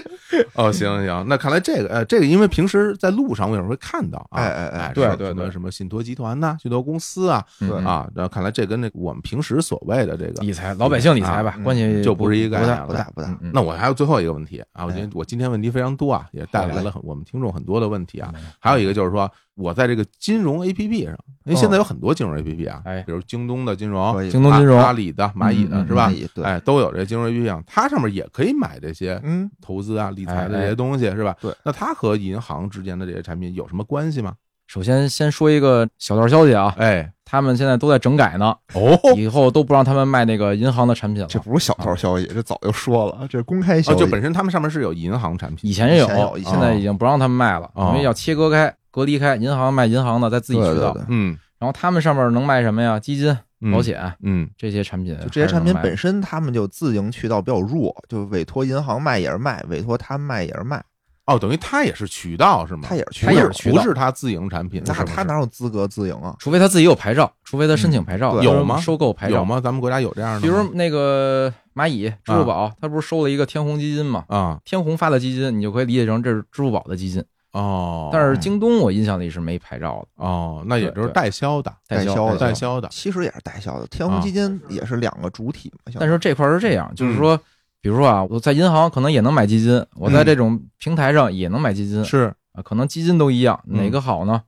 [0.55, 7.41] 哦，行行，那看来这个呃，这个因为平时在路上我有时候会看到啊，哎哎哎对对对什么信托集团呐、信托公司啊
[7.85, 13.21] 啊，然后看来这跟那我们平时所谓的这个理财，老百姓理财吧啊，关系就不是一个不大概念不大不
[13.53, 18.31] 那我还有最后一个问题啊，我觉得哎我今天问题非常多啊，也带来了很我们听众很多的问题啊。
[18.35, 18.43] 嗯。
[18.59, 26.11] 还有一个就是说，我在这个金融 A P P 上，因为现在有很多金融 A P P 啊，哎比如京东的金融京东金融阿阿里的、蚂蚁的是吧
[26.43, 30.61] 哎，都有这金融 A P P 上，它上面也可以买这些嗯，投资啊、理财的哎。
[30.61, 31.35] 这些东西是吧？
[31.39, 34.33] 对，那它和银行之间的这些产品有什么关系吗？
[34.67, 41.27] 首先先说一个小道消息啊，哎，他们现在都在整改呢，哦，以后都不让他们卖那个银行的产品了。
[41.27, 43.99] 这不是小道消息，这早就说了，这是公开消哦，息。
[43.99, 46.07] 就本身他们上面是有银行产品，以前也有
[46.37, 50.95] 现在已经不让他们卖了，哦因为要切割开、隔离开，银行卖银行的，在自己渠道。
[51.09, 51.37] 嗯。
[51.57, 52.99] 然后他们上面能卖什么呀？
[52.99, 60.83] 基金、嗯保险嗯这些产品，就这些产品本身身他们就自营渠道比较弱，就委托银行卖也是卖，委托他们卖也是卖，
[61.25, 62.83] 哦，等于他也是渠道是吗？
[62.87, 66.35] 他也是渠它道也是渠道不是他自营产品，那他哪有资格自营啊？
[66.37, 69.45] 除非他自己有牌照，除非他申请牌照，有吗收购牌照有？
[69.45, 69.59] 吗？
[69.59, 70.41] 咱们国家有这样的？
[70.41, 74.23] 比如那个蚂蚁、支付宝，它不是收了一个天弘基金吗？
[74.27, 77.23] 啊天弘发的基金，你就可以理解成这是支付宝的基金。
[77.53, 87.39] 哦，但是京东我印象里是没牌照的，哦，那也就是代销的，代销的代销的，其实也是代销的，天弘基金也是两个主体但是这块是这样，嗯就是说，
[87.85, 92.33] 比如说啊，我在银行可能也能买基金，我在这种平台上也能买基金，是。
[92.53, 93.77] 啊，可能基金都一样，嗯。
[93.77, 94.41] 哪个好呢？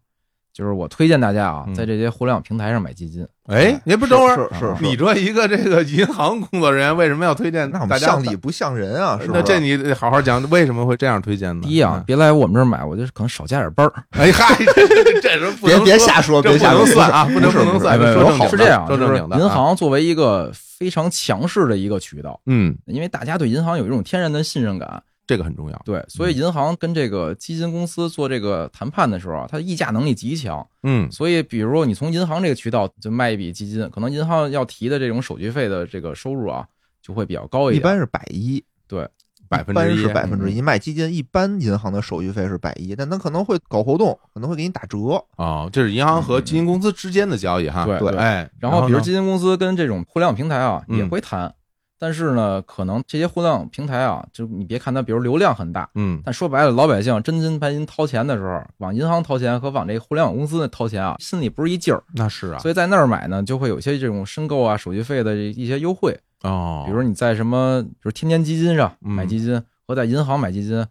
[0.57, 3.23] 就是我推荐大家啊嗯，在这些互联网平台上买基金。
[3.45, 9.19] 哎，你不等会儿，是你说一个这个银行工作人员为什么要推荐那我大家们像理不像人啊？
[9.21, 9.33] 是吧？
[9.35, 11.61] 那这你得好好讲，为什么会这样推荐呢？
[11.63, 13.93] 第一啊，别来我们这儿买，我就可能少加点班儿。
[14.17, 19.39] 哎嗨， 这这这是不别别瞎说，别瞎说，啊，不能不能说正经是这样，就是说正经的啊。
[19.39, 25.80] 银行作为一个非常强势的一个渠道，嗯，因为大家对银行有一种天然的信任感，这个很重要。
[25.84, 30.65] 对，所以银行跟这个基金公司做这个谈判的时候啊，它议价能力极强。
[30.84, 36.65] 嗯所以，比如说你从银行这个渠道就卖一笔基金，可能银行要提的这种手续费的这个收入啊，
[37.01, 37.82] 就会比较高一点。
[37.82, 39.05] 一般是百一，对，
[39.49, 40.61] 百分之一一般是百分之一。
[40.61, 44.97] 卖基金一般银行的手续费是百一，但它可能会搞活动，可能会给你打折。
[45.36, 47.86] 哦，这是银行和基金公司之间的交易哈。
[47.86, 51.53] 对对哎，然后，比如基金公司跟这种互联网平台啊嗯也会谈，
[51.99, 62.03] 但是呢，可能这些互联网平台啊，就你别看它，比如流量很大，嗯但说白了，老百姓真金白银掏钱的时候，往银行掏钱和往这个互联网公司掏钱啊，心里不是一劲儿。
[62.13, 66.17] 那是啊，所以在那儿买呢，就会有一些这种申购啊、手续费的一些优惠。
[66.43, 70.85] 哦，比如你在什么，比如天天基金上嗯买基金和在银行买基金，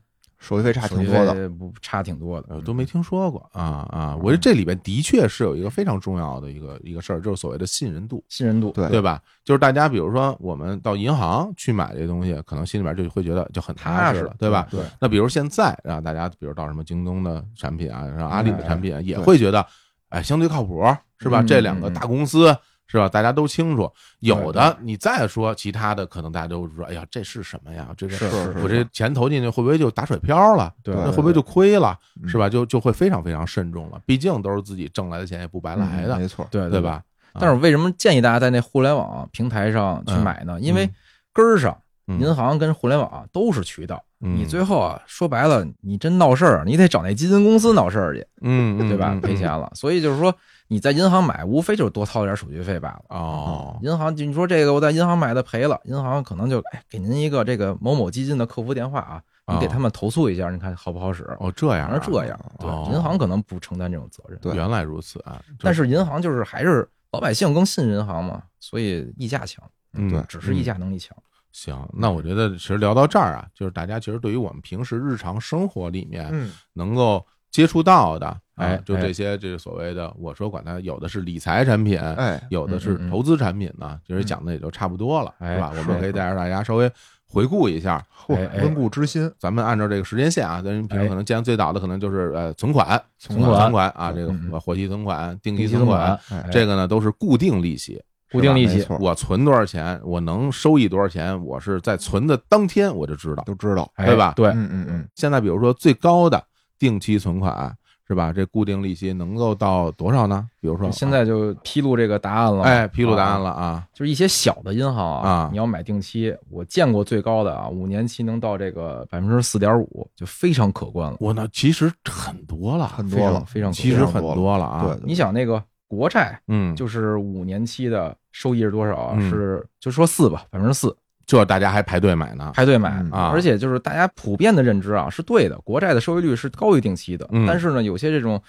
[0.46, 2.54] 手续费差挺多的，不差挺多的。
[2.54, 4.16] 呃都没听说过啊啊！
[4.22, 8.24] 我觉得这里边的确是有一个非常重要的一个一个事儿，就是所谓的信任度。
[8.28, 9.20] 信任度，对对吧？
[9.44, 14.68] 就是大家比如说我们到银行去买这东西，可能心里边就会觉得就很踏踏实实了，对吧？
[14.70, 19.66] 对，那比如现在啊，大家比如到什么京东的产品啊，然后阿里的产品啊，也会觉得
[20.10, 20.80] 哎相对靠谱，
[21.18, 21.40] 是吧？
[21.42, 22.56] 嗯这两个嗯大公司
[22.86, 23.08] 是吧？
[23.08, 23.90] 大家都清楚。
[24.20, 27.88] 有的你再说其他的，可能大家都说哎呀这是什么呀？
[27.96, 30.72] 这是是我这钱投进去会不会就打水漂了？
[30.82, 31.98] 对那会不会就亏了？
[32.22, 32.48] 嗯是吧？
[32.48, 34.00] 就就会非常非常慎重了。
[34.06, 36.80] 毕竟都是自己挣来的钱，也不白来的，嗯没错，对对？
[36.80, 37.02] 吧？
[37.38, 40.58] 但是为什么建议大家在那互联网平台上去买呢？
[40.60, 40.88] 因为
[41.34, 41.76] 根儿上，
[42.06, 44.02] 嗯银行跟互联网啊都是渠道。
[44.22, 49.20] 嗯你最后啊，说白了，你真闹事儿，你得找那基金公司闹事儿去，嗯，嗯对吧嗯？
[49.20, 49.70] 赔钱了。
[49.74, 50.34] 所以就是说，
[50.68, 53.04] 你在银行买，无非就是多掏点手续费罢了。
[53.08, 59.22] 哦，银行，你说这个我在银行买的赔了，银行可能就哎给您一个这个某某基金的客服电话啊，
[59.54, 61.22] 你给他们投诉一下，你看好不好使？
[61.38, 64.38] 哦，这样是这样，对哦，银行可能不承担这种责任。
[64.40, 65.40] 对原来如此啊！
[65.60, 71.16] 但是银行就是还是老百姓更信银行嘛，所以溢价强，嗯对只是溢价能力强。
[71.52, 77.24] 行，那我觉得其实聊到这儿啊，就是大家其实对于我们平时日常生活里面嗯，能够
[77.56, 85.72] 接触到的，啊哎，就这些这个所谓的，我说管它有的是理财产品，哎，有的是投资产品呢，其实讲的也就差不多了，哎是吧？
[85.74, 86.90] 我们可以带着大家稍微
[87.26, 88.04] 回顾一下。
[88.28, 91.08] 温故知新，咱们按照这个时间线啊，咱平时哎。
[91.08, 96.18] 可能见最早的可能就是呃存款、存款存款啊，这个活期存款、定期存款，
[96.52, 98.02] 这个呢都是固定利息。
[98.30, 98.84] 固定利息。
[99.00, 103.42] 我存多少钱，我能收益多少钱，我是在存的当天我就知道。
[103.46, 104.34] 都知道，哎对吧？
[104.36, 104.86] 对，嗯嗯。
[104.90, 106.42] 嗯，现在比如说最高的
[106.78, 107.76] 定期存款
[108.08, 108.32] 是吧？
[108.32, 110.48] 这固定利息能够到多少呢？
[110.60, 112.62] 比如说现在就披露这个答案了嘛。
[112.62, 124.84] 哎，披露答案啊了啊，就是一些小的银行啊你要买定期，我见过最高的啊，五年期能到这个百分之四点五，就非常可观了，我那其实很多了，很多了，非常其实很多了啊。
[124.84, 130.96] 对，你想那个国债，嗯，就是五年期的收益是多少是就说四吧，百分之四，
[131.26, 132.52] 这大家还排队买呢。
[132.54, 138.40] 排队买嗯啊而且就是大家普遍的认知啊是对的，国债的收益率是高于定期的，嗯但是呢，有些这种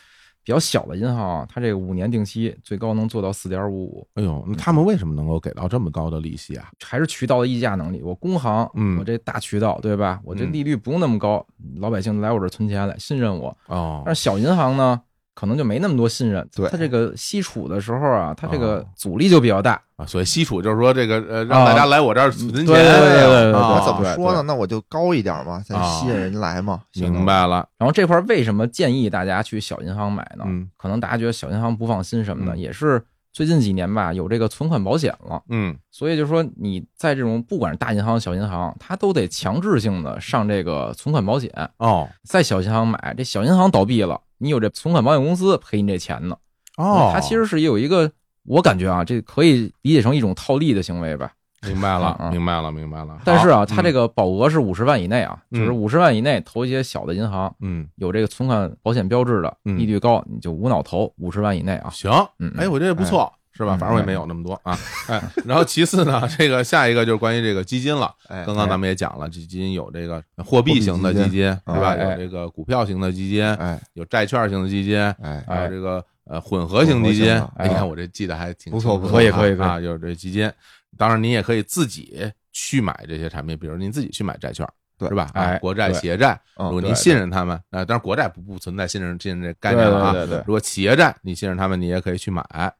[0.44, 6.68] 比较小的银行啊，它这个五年定期最高能做到四点五五，哎呦，那他们为什么能够给到这么高的利息啊？
[6.86, 8.02] 还是渠道的溢价能力。
[8.02, 10.22] 我工行，嗯我这大渠道对吧？
[10.24, 11.46] 我这嗯利率不用那么高，
[11.78, 13.58] 老百姓来我这存钱来，信任我。
[13.66, 15.02] 哦但是小银行呢，
[15.38, 19.80] 可能就没那么多信任，对它这个吸储的时候啊，它这个哦阻力就比较大。
[19.96, 24.42] 啊，所以吸储就是说这个呃，让大家来我这儿存钱，对对对对我怎么说呢？
[24.42, 26.82] 那我就高一点嘛，才啊吸引人来嘛。
[26.96, 30.44] 明白了，然后这块为什么建议大家去小银行买呢？
[30.48, 35.42] 嗯可能大家觉得小银行不放心什么的，嗯也是最近几年吧，有这个存款保险了。
[35.50, 41.52] 嗯所以就是说，你在这种不管是大银行、小银行，它都得强制性的上这个存款保险。
[41.78, 46.38] 哦在小银行买，这小银行倒闭了，你有这存款保险公司赔你这钱呢。
[46.78, 48.12] 哦，它其实是有一个，
[48.44, 51.32] 我感觉啊，这可以理解成一种套利的行为吧。
[51.64, 53.20] 明白了，明白了，明白了。
[53.26, 61.90] 但是啊，它这个保额是五十万以内啊，嗯就是五十万以内投一些小的银行，嗯有这个存款保险标志的，嗯利率高，你就无脑投五十万以内啊。
[61.90, 63.34] 行，嗯，哎，我这也不错。
[63.58, 63.76] 是吧？
[63.76, 64.78] 嗯反正我也没有那么多啊，
[65.08, 68.14] 哎，然后其次呢，这个下一个就是关于这个基金了。
[68.28, 71.96] 哎，刚刚咱们也讲了，这基金有这个货币型的基金，是吧？
[71.96, 80.52] 哎有这个股票型的基金，哎有债券型的基金，哎还有这个呃混合型基金你看我这记得还挺不错不错可以可以啊，有这基金。
[80.98, 84.68] 当然，您也可以自己去买这些产品，比如您自己去买债券，
[84.98, 85.30] 对是吧？
[85.34, 90.12] 啊哎国债、企业债，嗯如果您信任他们，啊，但是国债不不存在信任信任这概念了啊。
[90.12, 92.42] 对对对如果企业债你信任他们，你也可以去买。
[92.50, 92.72] 哎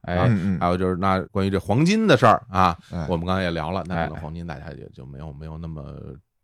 [0.60, 5.84] 还有就是那关于这黄金的事儿啊，哎我们刚才也聊了，那可能哎黄金大家也就没有没有那么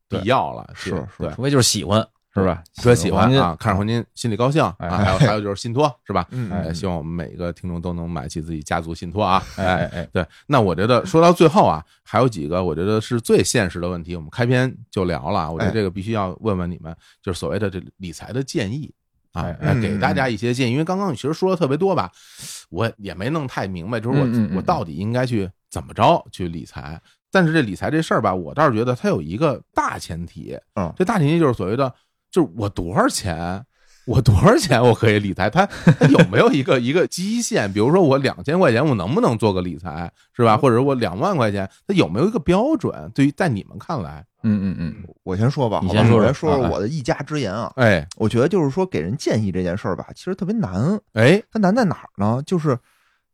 [0.09, 2.63] 必要了，是对是除非就是喜欢，是吧？
[2.77, 6.27] 特别喜欢啊，看着黄金心里高兴啊，哎还有 还有就是信托是吧？
[6.31, 9.43] 嗯希望我们每一个听众都能买起自己家族信托啊！
[9.57, 18.93] 哎哎哎，对，那我觉得说到最后啊，还有几个我觉得是最现实的问题，我们开篇就聊了，我觉得哎这个必须要问问你们，就是所谓的这理财的建议
[19.33, 22.11] 啊给大家一些建议，因为刚刚你其实说的特别多吧，
[22.71, 27.01] 我也没弄太明白，就是我我到底应该去怎么着去理财。
[27.31, 31.93] 但是这理财这事儿吧，我倒是觉得它有一个大前提，嗯这大前提就是所谓的，
[32.35, 33.65] 就是我多少钱，
[34.07, 35.49] 我多少钱我可以理财？
[35.49, 35.65] 它
[36.01, 37.73] 它有没有一个一个基线？
[37.73, 40.57] 比如说我两千块钱，我能不能做个理财，是吧？
[40.57, 43.09] 或者我两万块钱，它有没有一个标准？
[43.15, 47.73] 对于在你们看来，嗯嗯嗯，我先说吧，你先说说好吧我来说啊说我的一家之言啊。
[47.77, 50.99] 哎我觉得就是说给人建议这件事儿吧，其实特别难。
[51.13, 52.43] 哎，它难在哪儿呢？
[52.45, 52.77] 就是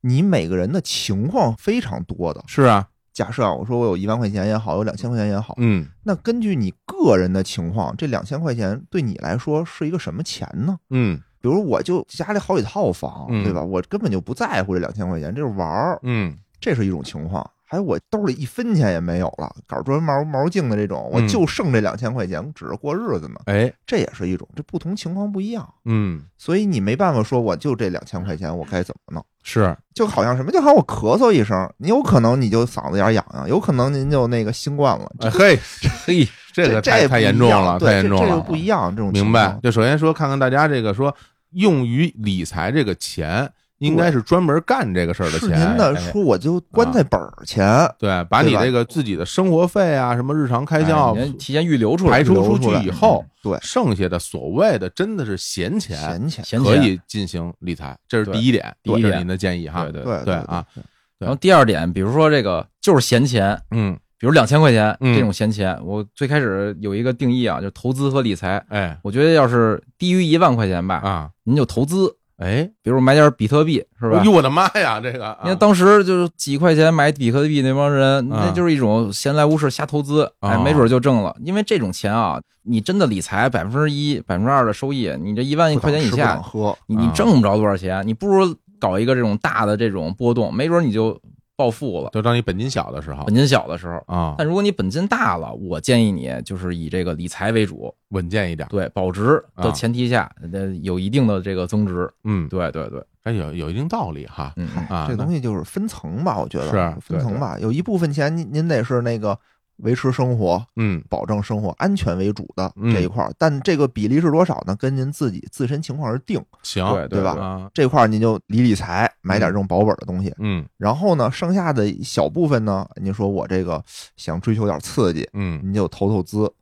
[0.03, 2.45] 你每个人的情况非常多的。
[2.47, 10.79] 是啊，假设啊，我说我有一万块钱也好，有两千块钱也好，嗯那根据你个人的情况，这两千块钱对你来说是一个什么钱呢？
[10.91, 13.63] 嗯比如我就家里好几套房，嗯对吧？
[13.63, 17.51] 我根本就不在乎这两千块钱，这是玩儿，嗯这是一种情况。
[17.71, 24.49] 还有我兜里一分钱也没有了，搞砖毛毛镜的这种，我嗯就剩这两千块钱，指着过日子呢，哎这也是一种。
[24.57, 29.25] 这不同情况不一样，嗯所以你没办法说我就这两千块钱，我该怎么弄？
[29.45, 35.09] 是就好像什么，就好像我咳嗽一声，你有可能你就嗓子眼儿痒痒，有可能您就那个新冠了。
[35.21, 35.59] 哎嘿，
[36.05, 38.91] 嘿， 这个这太太严重了，对这这就太严重了，不一样。
[38.97, 39.57] 这种明白？
[39.63, 41.15] 就首先说，看看大家这个说
[41.53, 43.49] 用于理财这个钱，
[43.81, 45.59] 应该是专门干这个事儿的是钱。
[45.59, 47.67] 您的哎说我就关在本儿钱，
[47.99, 55.99] 对，把你这个自己的生活费啊，什么日常开销哎提前预留出来，排除出去以后，对剩下的所谓的真的是闲钱，
[56.31, 59.85] 闲钱，可以进行理财，这是第一点，第一点这是您的建议哈。
[59.85, 60.83] 对对对对啊，对
[61.19, 68.63] 然后第二点，比如说这个就是闲钱，嗯，比如两千块钱嗯这种闲钱，我最开始有一个定义啊，就投资和理财。
[68.69, 74.25] 哎我觉得要是低于一万块钱吧，啊，您就投资，哎，比如买点比特币，是吧哎？
[74.25, 81.37] 呦我的妈呀，这个你看当时就是几块钱买比特币那帮人，啊那就是一种闲来无事瞎投资，哎，哦没准就挣了。
[81.45, 91.21] 因为这种钱啊，你真的理财百分之一、百分之二的收益，你这一万不块钱以下喝，你挣不着多少钱，你不如搞一个这种大的这种波动，没准你就
[91.61, 92.09] 暴富了。
[92.15, 98.67] 就当你本金小的时候本金小的时候，啊，但如果你本金大了，我建议你就是以这个理财为主，稳健一点。
[98.71, 102.11] 对保值啊的前提下，呃，有一定的这个增值。
[102.25, 104.55] 嗯，对对对，哎，有有一定道理哈。
[104.57, 107.59] 嗯嗯啊，这东西就是分层吧，我觉得是分层吧。
[107.61, 109.39] 有一部分钱您您得是那个
[109.83, 114.77] 维持生活、嗯保证生活安全为主的嗯这一块儿，但这个比例是多少呢？
[114.77, 116.43] 跟您自己自身情况而定。
[116.63, 120.35] 行，对对吧啊，这块儿您就理理财，买点这种保本的东西。
[120.39, 123.83] 嗯然后呢，剩下的小部分呢，您说我这个
[124.17, 126.53] 想追求点刺激，嗯，您就投投资，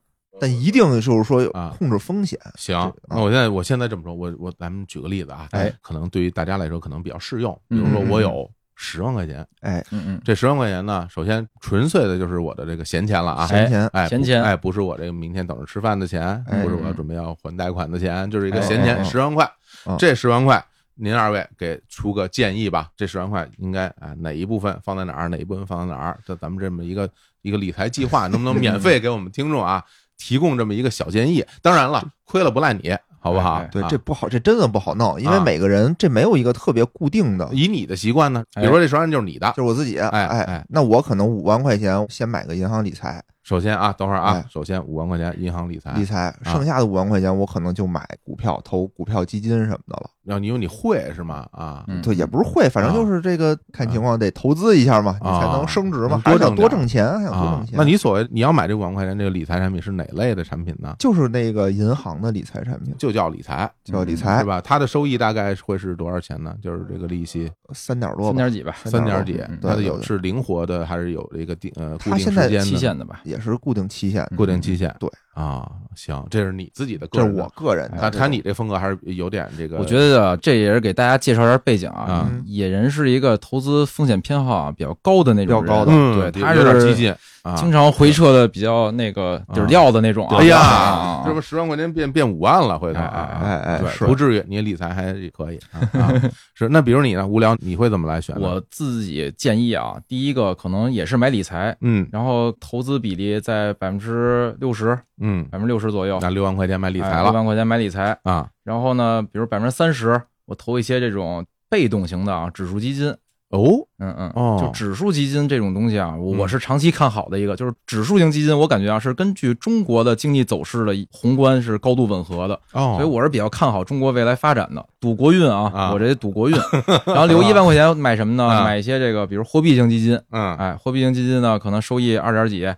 [0.41, 2.39] 但一定就是说啊控制风险。
[2.57, 2.77] 行
[3.09, 7.59] 这，那我现在我现在这么说，我我咱们举个例子啊，哎，可能对于大家来说可能比较适用。
[7.69, 8.49] 比如说嗯我有
[8.81, 19.45] 十万块钱，哎，嗯嗯，这十万块钱呢，首先纯粹的就是我的这个闲钱了啊，闲钱，哎，闲钱哎，不是我这个明天等着吃饭的钱，哎不是我要准备要还贷款的钱，就是一个哎闲钱，十万块
[19.85, 19.97] 嗯。
[19.99, 20.65] 这十万块，
[20.95, 22.89] 您二位给出个建议吧。
[22.97, 26.21] 这十万块应该啊哪一部分放在哪儿，哪一部分放在哪儿？
[26.25, 27.11] 这咱们这么一个
[27.43, 29.83] 一个理财计划，能不能免费给我们听众啊
[30.17, 31.45] 提供这么一个小建议？
[31.63, 33.65] 当然了，亏了不赖你，好不好？
[33.71, 39.99] 对，啊这不好，这真的不好弄，因为啊每个人这没有一个特别固定的，以你的习惯呢，比哎如说这十万就是你的就，是我自己。
[39.99, 45.95] 哎哎哎那我可能五万块钱先买个银行理财，首先啊，等会儿啊哎，首先五万块钱银行理财。
[45.95, 50.11] 理，财，剩下的五万块钱我可能就买股票、投股票基金什么的了。
[50.23, 51.47] 然后你因为你会是吗？
[51.53, 52.03] 啊，嗯。
[52.03, 57.57] 对，也不是会，反正就是这个看情况得投资一下嘛，你才能升值嘛能，还是要多挣多挣钱，还想多啊。
[57.61, 57.75] 挣，钱。
[57.79, 60.95] 那你所谓你要买这五万块钱这个理财产品是哪类的产品呢？
[60.99, 64.41] 就是那个银行的理财产品，就叫理财，叫理财。
[64.41, 64.61] 是，吧？
[64.61, 66.55] 它的收益大概会是多少钱呢？
[66.63, 67.51] 就是这个利息？
[67.73, 69.87] 三点多吧，三点几吧，三点几嗯，它的对对。
[69.87, 73.23] 有是灵活的还是有这个定呃固定它现在时间的期限的吧。
[73.25, 74.95] 也是固定期限，固定期限？
[74.99, 77.99] 对啊，行，这是你自己的个这是我个人的。
[77.99, 82.31] 那这种他你这风格还是有点这个，我觉得这也是给大家介绍一下背景啊啊。
[82.45, 87.55] 野人是一个投资风险偏好啊比较高的那种人，比较高的嗯，对，他有点激进啊。
[87.55, 90.39] 经常回撤的比较那个底儿掉的那种啊。
[90.39, 95.79] 哎呀啊，这不十万块钱变变五万了，回头哎啊，哎哎对，是不至于，你理财还可以啊。
[96.03, 96.13] 啊
[96.55, 97.25] 是，那比如你呢？
[97.25, 98.35] 无聊你会怎么来选？
[98.41, 107.17] 我自己建议啊，第一个可能也是买理财，嗯然后投资比例在百分之六十嗯，百分之六十左右，拿六万块钱买理财了。
[107.17, 108.19] 哎六万块钱买理财。
[108.23, 113.15] 啊，然后呢，比如百分之三十，我投一些这种被动型的啊指数基金。
[113.51, 113.65] 哦，
[113.99, 114.59] 嗯嗯，哦。
[114.61, 124.85] 就指数基金这种东西啊，我是长期看好的一个，就是指数型基金，我感觉啊是根据中国的经济走势的宏观是高度吻合的，哦，所以我是比较看好中国未来发展的。
[125.01, 126.57] 赌国运啊，啊我这赌国运，
[127.07, 128.45] 然后留一万块钱买什么呢？
[128.45, 128.65] 啊。
[128.65, 130.55] 买一些这个，比如货币型基金，嗯。
[130.57, 132.71] 哎，货币型基金呢可能收益二点几，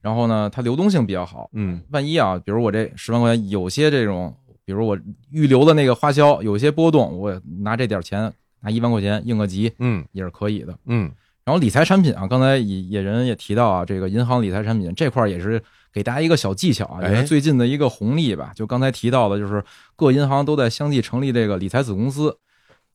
[0.00, 1.80] 然后呢它流动性比较好，嗯。
[1.90, 4.34] 万一啊，比如我这十万块钱有些这种，
[4.64, 4.98] 比如我
[5.30, 10.04] 预留的那个花销有些波动，我拿这点钱拿一万块钱应个急嗯。
[10.12, 10.78] 也是可以的。
[10.86, 11.10] 嗯。
[11.44, 17.10] 然后理财产品啊，刚才野野人也提到啊，这个银行理财产品这块也是给大家一个小技巧啊，哎。
[17.10, 18.52] 也是最近的一个红利吧。
[18.54, 19.64] 就刚才提到的，就是
[19.96, 22.36] 各银行都在相继成立这个理财子公司，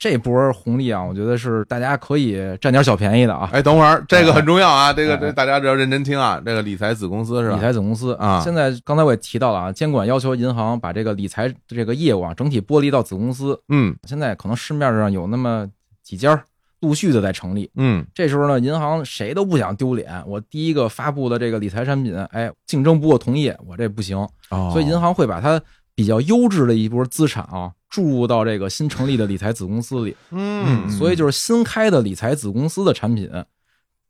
[0.03, 3.49] 这波红利啊，我觉得是大家可以占点小便宜的啊。
[3.53, 7.55] 哎，等会儿这个很重要啊，这个哎这大家只要认真听啊，这个理财子公司是吧？
[7.55, 13.57] 理财子公司啊现在刚才我也提到了啊，监管要求银行把这个理财这个业务啊整体剥离到子公司。
[13.69, 15.65] 嗯现在可能市面上有那么
[16.03, 16.43] 几家
[16.81, 24.17] 陆续的在成立，嗯这时候呢，银行谁都不想丢脸，我第一个发布的这个理财产品，哎，竞争不过同业，我这不行，
[24.49, 25.61] 哦，所以银行会把它
[25.95, 33.29] 比较优质的一波资产啊注入到这个新成立的理财子公司里，嗯所以就是新开的理财子公司的产品。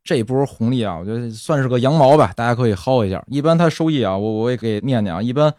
[0.05, 3.23] 这波红利啊，我觉得算是个羊毛吧，大家可以薅一下。
[3.27, 5.21] 一般它收益啊，我我也给念念啊。
[5.21, 5.49] 一般，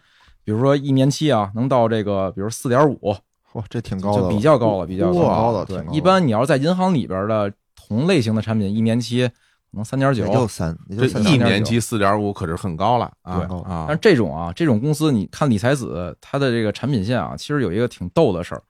[0.44, 3.16] 比如说一年期啊，能到这个，比如四点五，
[3.52, 9.32] 哇，这挺高的就，比较高了，比较高的，对挺高，的一般你要是在银行里边的同类型的产品，一年期可
[9.74, 13.58] 能三点九也，就三，这就一年期四点五可是很高了啊对。
[13.60, 13.84] 啊。
[13.86, 18.62] 但是这种啊，这种公司，你看理财子它的这个产品线啊，其实有一个挺逗的事儿，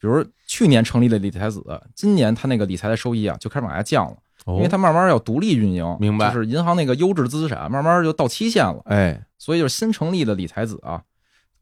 [0.00, 1.62] 比如去年成立的理财子，
[1.94, 6.32] 今年它那个理财的收益啊就开始往下降了，因为它慢慢要独立运营，哦明白。
[6.32, 11.02] 就是银行那个优质资产慢慢就到期限了，哎，所以就是新成立的理财子啊，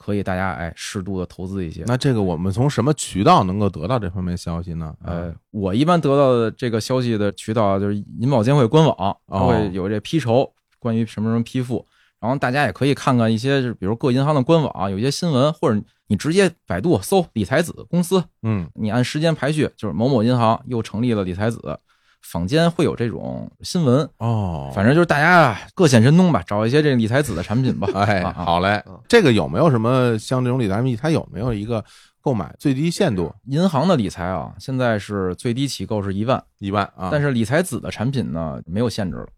[0.05, 1.83] 可以大家哎适度的投资一些。
[1.87, 4.95] 那这个我们从什么渠道能够得到这方面消息呢？
[5.03, 11.87] 呃，我一般得到的这个消息的渠道就是银保监会官网，会有这批筹，关于什么什么批复，
[12.21, 21.79] 然后大家也可以看看一些，就是比如各银行的官网有一些新闻，或者你直接百度搜理财子公司，嗯你按时间排序，就是某某银行又成立了理财子，
[22.25, 24.09] 坊间会有这种新闻。
[24.19, 27.89] 哦，反正就是大家啊各显神通吧，找一些这个理财子的产品吧。
[27.95, 31.85] 哎，好嘞嗯，这个有没有什么像这种理财产品，它有没有一个
[32.21, 37.09] 购买最低限度银行的理财啊，现在是最低起购是一万，一万啊？
[37.13, 39.29] 但是理财子的产品呢没有限制了，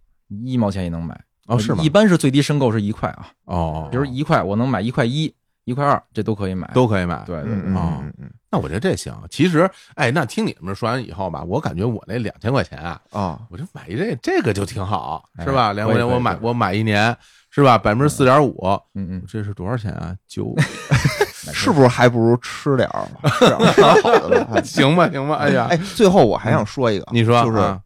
[0.45, 1.21] 一毛钱也能买。
[1.49, 1.89] 哦是吗一？
[1.89, 5.33] 般是最低申购是一块啊，哦，比如一块我能买一块一、
[5.67, 6.71] 一块二，这都可以买。
[6.73, 7.23] 都可以买。
[7.27, 9.13] 对对啊嗯嗯哦嗯嗯那我觉得这行。
[9.29, 15.73] 其实，哎，那听你们说完以后吧，我感觉我那两千块钱啊，啊，我就买一这这个就挺好，哎是吧？
[15.73, 17.15] 两块钱我买我买一年，
[17.51, 17.77] 是吧？
[17.77, 18.57] 百分之四点五，
[18.95, 20.17] 嗯嗯，这是多少钱啊？
[20.29, 20.55] 九，
[21.53, 25.35] 是不是还不如吃点儿，好的 行吧行吧。
[25.35, 27.81] 哎呀，哎，最后我还想说一个，你说就是啊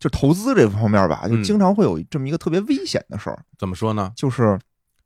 [0.00, 4.10] 就投资这方面吧，就嗯经常会有这么一个特别危险的事儿，怎么说呢？
[4.16, 4.58] 就是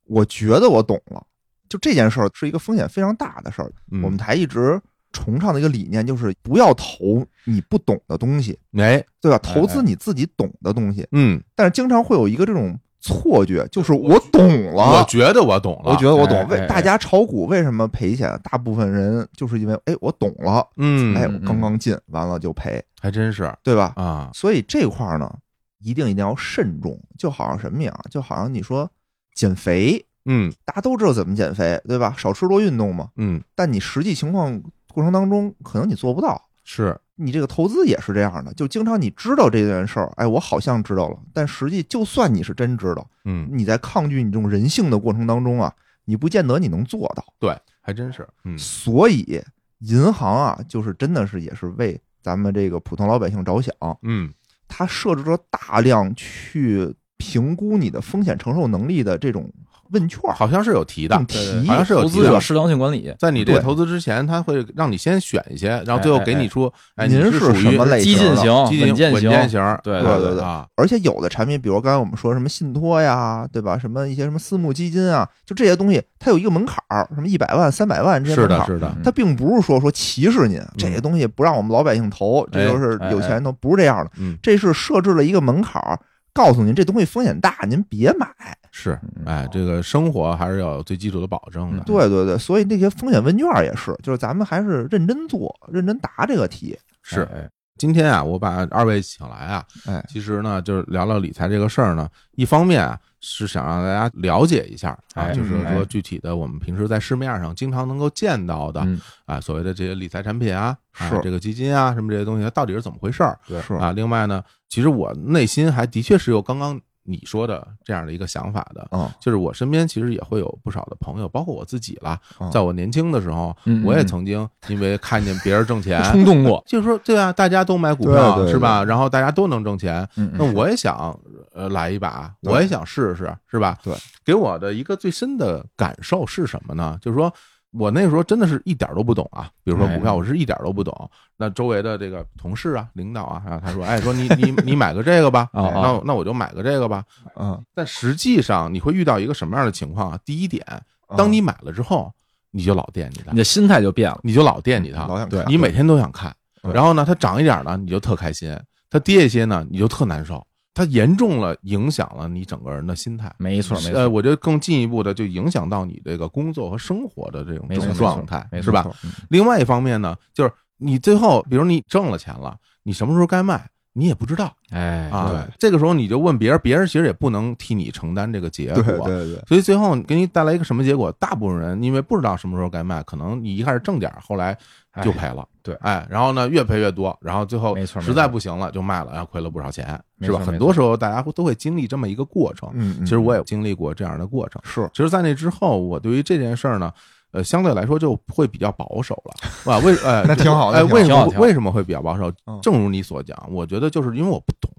[0.06, 1.22] 我觉得我懂了，
[1.70, 3.72] 就这件事儿是一个风险非常大的事儿。
[3.90, 4.78] 嗯我们台一直
[5.12, 9.36] 崇尚的一个理念就是不要投你不懂的东西，哎，对吧？
[9.36, 15.04] 哎投资你自己懂的东西，嗯，但是经常会有一个这种错觉，就是我懂了我。
[15.08, 18.38] 觉得我懂了，我觉得我懂为大家炒股为什么赔钱？
[18.44, 23.92] 大部分人就是因为，哎，我懂了，嗯，哎，刚刚进，完了就赔，还真是对吧？
[23.96, 25.32] 啊，所以这块儿呢，
[25.80, 27.92] 一定一定要慎重，就好像什么呀？
[28.10, 28.88] 就好像你说
[29.34, 32.14] 减肥，嗯大家都知道怎么减肥，对吧？
[32.16, 33.08] 少吃多运动嘛。
[33.16, 34.60] 嗯，但你实际情况
[34.92, 36.48] 过程当中，可能你做不到。
[36.62, 45.72] 是，你这个投资也是这样的，就经常你知道这件事儿，哎，我好像知道了，但实际就算你是真知道，嗯，你在抗拒你这种人性的过程当中啊，
[46.04, 47.24] 你不见得你能做到。
[47.40, 49.42] 对，还真是，嗯所以
[49.80, 54.32] 银行啊，就是真的是也是为咱们这个普通老百姓着想，嗯，
[54.68, 59.50] 它设置了大量去评估你的风险承受能力的这种
[59.92, 70.44] 问卷儿，好像是有提的这种，题，好像是有投提的资者适当性管理，在你这投资之前，他会让你先选一些，然后最后给你出，哎，您是属于什么类激进型的型、基金稳健型，稳健型，对对对
[70.76, 73.76] 而且有的产品，比如刚才我们说什么信托呀，对吧？
[73.76, 78.66] 什么一些什么私募基金啊，就这些东西，它有一个门槛儿，什么一百万、三百万这些是的，门槛儿。
[78.66, 84.10] 是的，嗯它并不是说说歧视您，这些东西不让我们老百姓投，这就是哎有钱人投，不是这样的。
[84.18, 85.98] 嗯，这是设置了一个门槛儿，
[86.32, 88.26] 告诉您这东西风险大，您别买。
[88.70, 96.78] 是，嗯哎，这个生活还是要有最基础的保证的，对对对，所以那些风险问卷也是，就是咱们还是认真做，认真答这个题。
[97.02, 97.22] 是。
[97.32, 97.48] 哎
[97.78, 102.06] 今天啊，我把二位请来啊，哎，其实呢，就是聊聊理财这个事儿呢。
[102.32, 113.92] 一方面啊，是想让大家了解一下啊，哎就是哎说具体的我们平时在市面上经常能够见到的嗯啊，所谓的这些理财产品啊，啊是这个基金啊，什么这些东西，它到底是怎么回事儿对是啊？
[113.92, 116.78] 另外呢，其实我内心还的确是有刚刚
[117.10, 128.84] 你说的这样的一个想法的，嗯就是我身边其实也会有不少的朋友，包括我自己啦嗯，在我年轻的时候我也曾经因为看见别人挣钱，冲动过， 就是说对啊，大家都买股票是吧？
[128.84, 131.18] 然后大家都能挣钱，嗯那我也想
[131.52, 133.76] 呃来一把，我也想试试，是吧？
[133.82, 133.94] 对，
[134.24, 136.98] 给我的一个最深的感受是什么呢？
[137.00, 137.32] 就是说
[137.72, 141.10] 我那时候真的是一点都不懂啊，比如说股票，哎我是一点都不懂。
[141.36, 147.04] 那周围的这个同事啊、领导啊，啊他说，哎，说你你你买个这个吧， 哦哦那那我就买个这个吧。
[147.36, 150.18] 嗯，但实际上你会遇到一个什么样的情况啊？
[150.24, 150.64] 第一点，
[151.08, 152.12] 嗯当你买了之后，
[152.50, 154.18] 你就老惦记它你，的心态就变了。
[154.22, 158.52] 你就老惦记它，老想看你每天都想看，然后呢，它涨一点呢，你就特开心；
[158.90, 160.44] 它跌一些呢，你就特难受。
[160.80, 163.30] 它严重了影响了你整个人的心态。
[163.36, 168.90] 没错，没呃，错，我觉得更进一步的就影响到你这个工作和生活的这种状态，是吧？
[169.04, 175.54] 嗯另外一方面呢，就是你最后，比如你挣了钱了，你什么时候该卖，你也不知道哎，啊对，。
[175.58, 178.82] 这个时候你就问别人，别人其实也不能替你承担这个结果。
[178.82, 181.10] 对对，所以最后给你带来一个什么结果？
[181.12, 184.56] 大部分人因为不知道什么时候该卖，可能你一开始挣点儿，后来
[185.02, 185.46] 就赔了。
[185.62, 190.38] 对哎，然后呢越赔越多，然后最后实在不行了就卖了，然后亏了不少钱，是吧？
[190.38, 192.70] 很多时候大家都会经历这么一个过程。
[192.74, 194.62] 嗯，嗯其实我也经历过这样的过程。
[194.64, 196.92] 是其实，在那之后，我对于这件事儿呢，
[197.32, 202.32] 呃，相对来说就会比较保守了，啊，为呃， 那挺好的哎，为什么为什么会比较保守？
[202.46, 202.58] 嗯？
[202.60, 204.70] 正如你所讲，我觉得就是因为我不懂，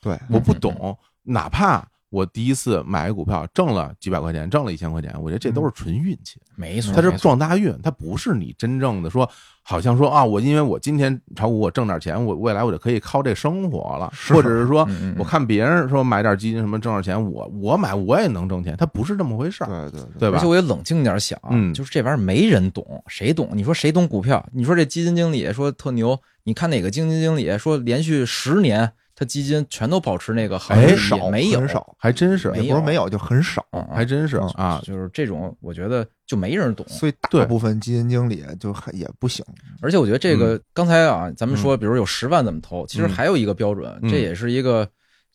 [0.00, 1.84] 对，我不懂，哪怕
[2.16, 9.28] 我第一次买股票挣了几百块钱，挣了一千块钱，我觉得这都是纯运气，没错，它是撞大运，它不是你真正的说，
[9.62, 20.46] 好像说啊，我因为我今天炒股我挣点钱，我未来我就可以靠这生活了，或者是说嗯嗯嗯我看别人说买点基金什么挣点钱，我我买我也能挣钱，它不是这么回事儿，对对对，对吧而且？
[20.46, 21.38] 我也冷静点想
[21.74, 23.50] 就是这玩意儿没人懂，谁懂？
[23.52, 24.42] 你说谁懂股票？
[24.54, 33.64] 你说这基金经理说特牛，你看哪个基金经理说连续十年他基金全都保持那个行哎业也少没有很，少，还真是，没有也不是没有，就很少。
[33.90, 36.86] 还真是嗯啊，就是这种，我觉得就没人懂。
[36.86, 39.42] 所以大部分基金经理就还也不行。
[39.80, 44.86] 而且我觉得这个刚才啊，咱们说，比如有十万怎么投，其实嗯还有一个标准，嗯这也是一个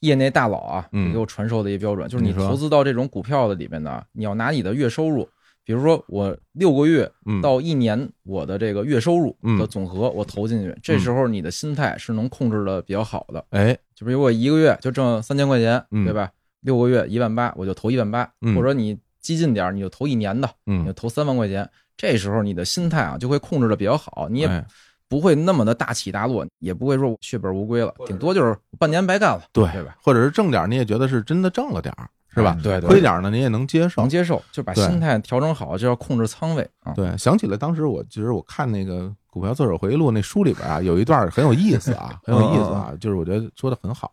[0.01, 5.27] 业内大佬啊嗯给我传授的一个标准，就是你投资到这种股票的里面呢，你要拿你的月收入，
[5.63, 13.43] 比如说我六个月嗯，到一年我的这个月收入嗯的总和我投进去，这时候你的心态是能控制的比较好的。
[13.51, 16.31] 哎，就比如我一个月就挣三千块钱，嗯对吧？
[16.61, 21.69] 六个月一万八，我就投一万八，嗯或者你激进点，你就投一年的，你就嗯，投三万块钱。
[21.97, 24.65] 这时候你的心态啊就会控制的比较好，你也哎
[25.07, 29.97] 不会那么的大起大落，也不会说血本无归了，顶多就是半年白干了，对对吧？
[30.01, 32.55] 或者是挣点，你也觉得是真的挣了点儿，是吧？
[32.57, 34.09] 哎对对亏点儿呢，您也能接受能。
[34.09, 36.93] 接受，就把心态调整好，就要控制仓位啊。
[36.93, 44.11] 对，想起来当时我其实我看那个《股票作者回忆录》那书里边啊，有一段很有意思啊， 很有意思啊，就是我觉得说的很好。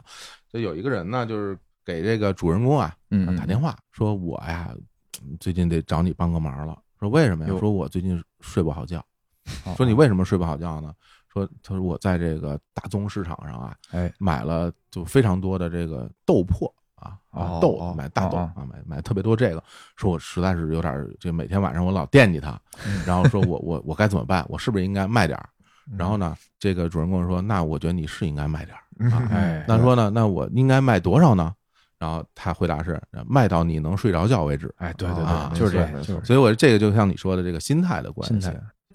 [0.53, 4.75] 就有一个人呢，就是给这个主人公啊嗯，打电话说：“我呀，
[5.39, 7.55] 最近得找你帮个忙了。”说为什么呀？
[7.61, 8.99] 说我最近睡不好觉。
[9.65, 10.93] 哦说你为什么睡不好觉呢？
[11.33, 16.71] 说他说我在这个大宗市场上啊，哎买了就非常多的这个豆粕
[17.01, 19.63] 啊啊哦豆哦买大豆哦啊买买特别多这个，
[19.97, 24.45] 说我实在是有点儿这每天晚上我老惦记他，嗯 然后说我我我该怎么办？
[24.49, 25.49] 我是不是应该卖点儿？
[25.97, 28.83] 然后呢，这个主人公说，那我觉得你是应该卖点儿。
[29.31, 31.55] 哎那说呢，那我应该卖多少呢？
[31.99, 34.73] 然后他回答是卖到你能睡着觉为止。
[34.77, 38.49] 哎，对对啊对，就是这样，就是所以我这个就像你说的这个心态的关系。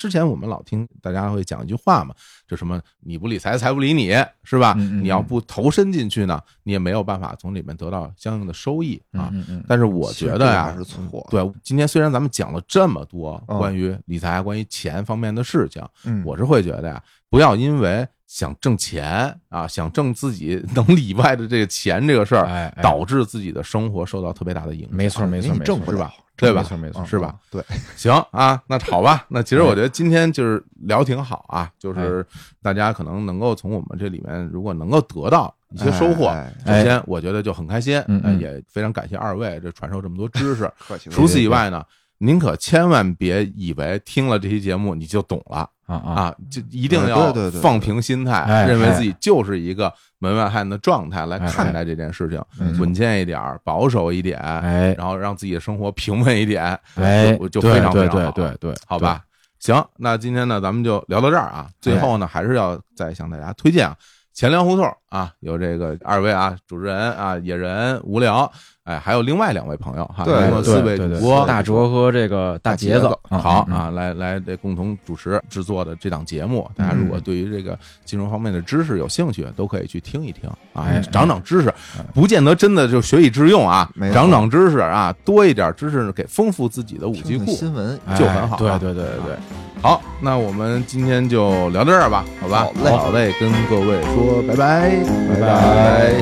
[0.04, 2.14] 之前我们老听大家会讲一句话嘛，
[2.46, 4.10] 就什么你不理财，财不理你，
[4.44, 4.74] 是吧？
[4.74, 9.32] 你要不投身进去呢，你也没有办法从里面得到相应的收益啊。
[9.66, 24.90] 但是我觉得呀，是错。，对，今天虽然咱们讲了这么多嗯关于理财、关于钱方面的事情，嗯，我是会觉得呀，不要因为想挣钱啊，想挣自己能里以外的这个钱这个事儿，导致自己的生活受到特别大的影响。
[24.94, 27.36] 没错没错没错挣是吧，对吧没错没错嗯是吧？？
[27.52, 27.64] 对，
[27.96, 32.26] 行啊，那好吧，那其实我觉得今天就是聊挺好啊，就是
[32.62, 36.28] 大家可能能够从我们这里面，如果能够得到一些收获，
[36.66, 38.02] 哎首先我觉得就很开心，
[38.40, 40.70] 也非常感谢二位这传授这么多知识。
[41.12, 41.84] 除此以外呢，
[42.18, 52.42] 您可千万别以为听了这期节目你就懂了啊啊，啊，就一定哎要放平心态，哎认为自己就是一个门外汉的状态来哎看待这件事情，
[52.80, 54.94] 稳健一点儿，保守一点，哎。
[54.98, 58.32] 然后让自己的生活平稳一点，哎，就就非常非常好。
[58.32, 59.22] 对对对对，好吧？
[59.60, 61.68] 行，那今天呢，咱们就聊到这儿啊。
[61.80, 63.96] 最后呢，还是要再向大家推荐啊，
[64.34, 68.52] 钱粮胡同啊，有这个二位啊，主持人啊，野人无聊
[68.84, 81.74] 哎，还有另外两位朋友哈，对一共四位主播，大卓和这个大杰子好啊，来来这共同主持制作的这档节目，大家如果对于这个金融方面的知识有兴趣，都可以去听一听啊哎，长长知识，
[82.14, 87.46] 不见得真的就学以致用啊长长知识啊，多一点知识给丰富自己的武器库。
[87.54, 89.38] 新闻，哎就很好啊对对对对对，
[89.82, 92.66] 好，那我们今天就聊到这儿吧，好吧？
[92.66, 94.98] 好嘞好嘞，跟各位说拜拜，
[95.30, 96.22] 拜拜。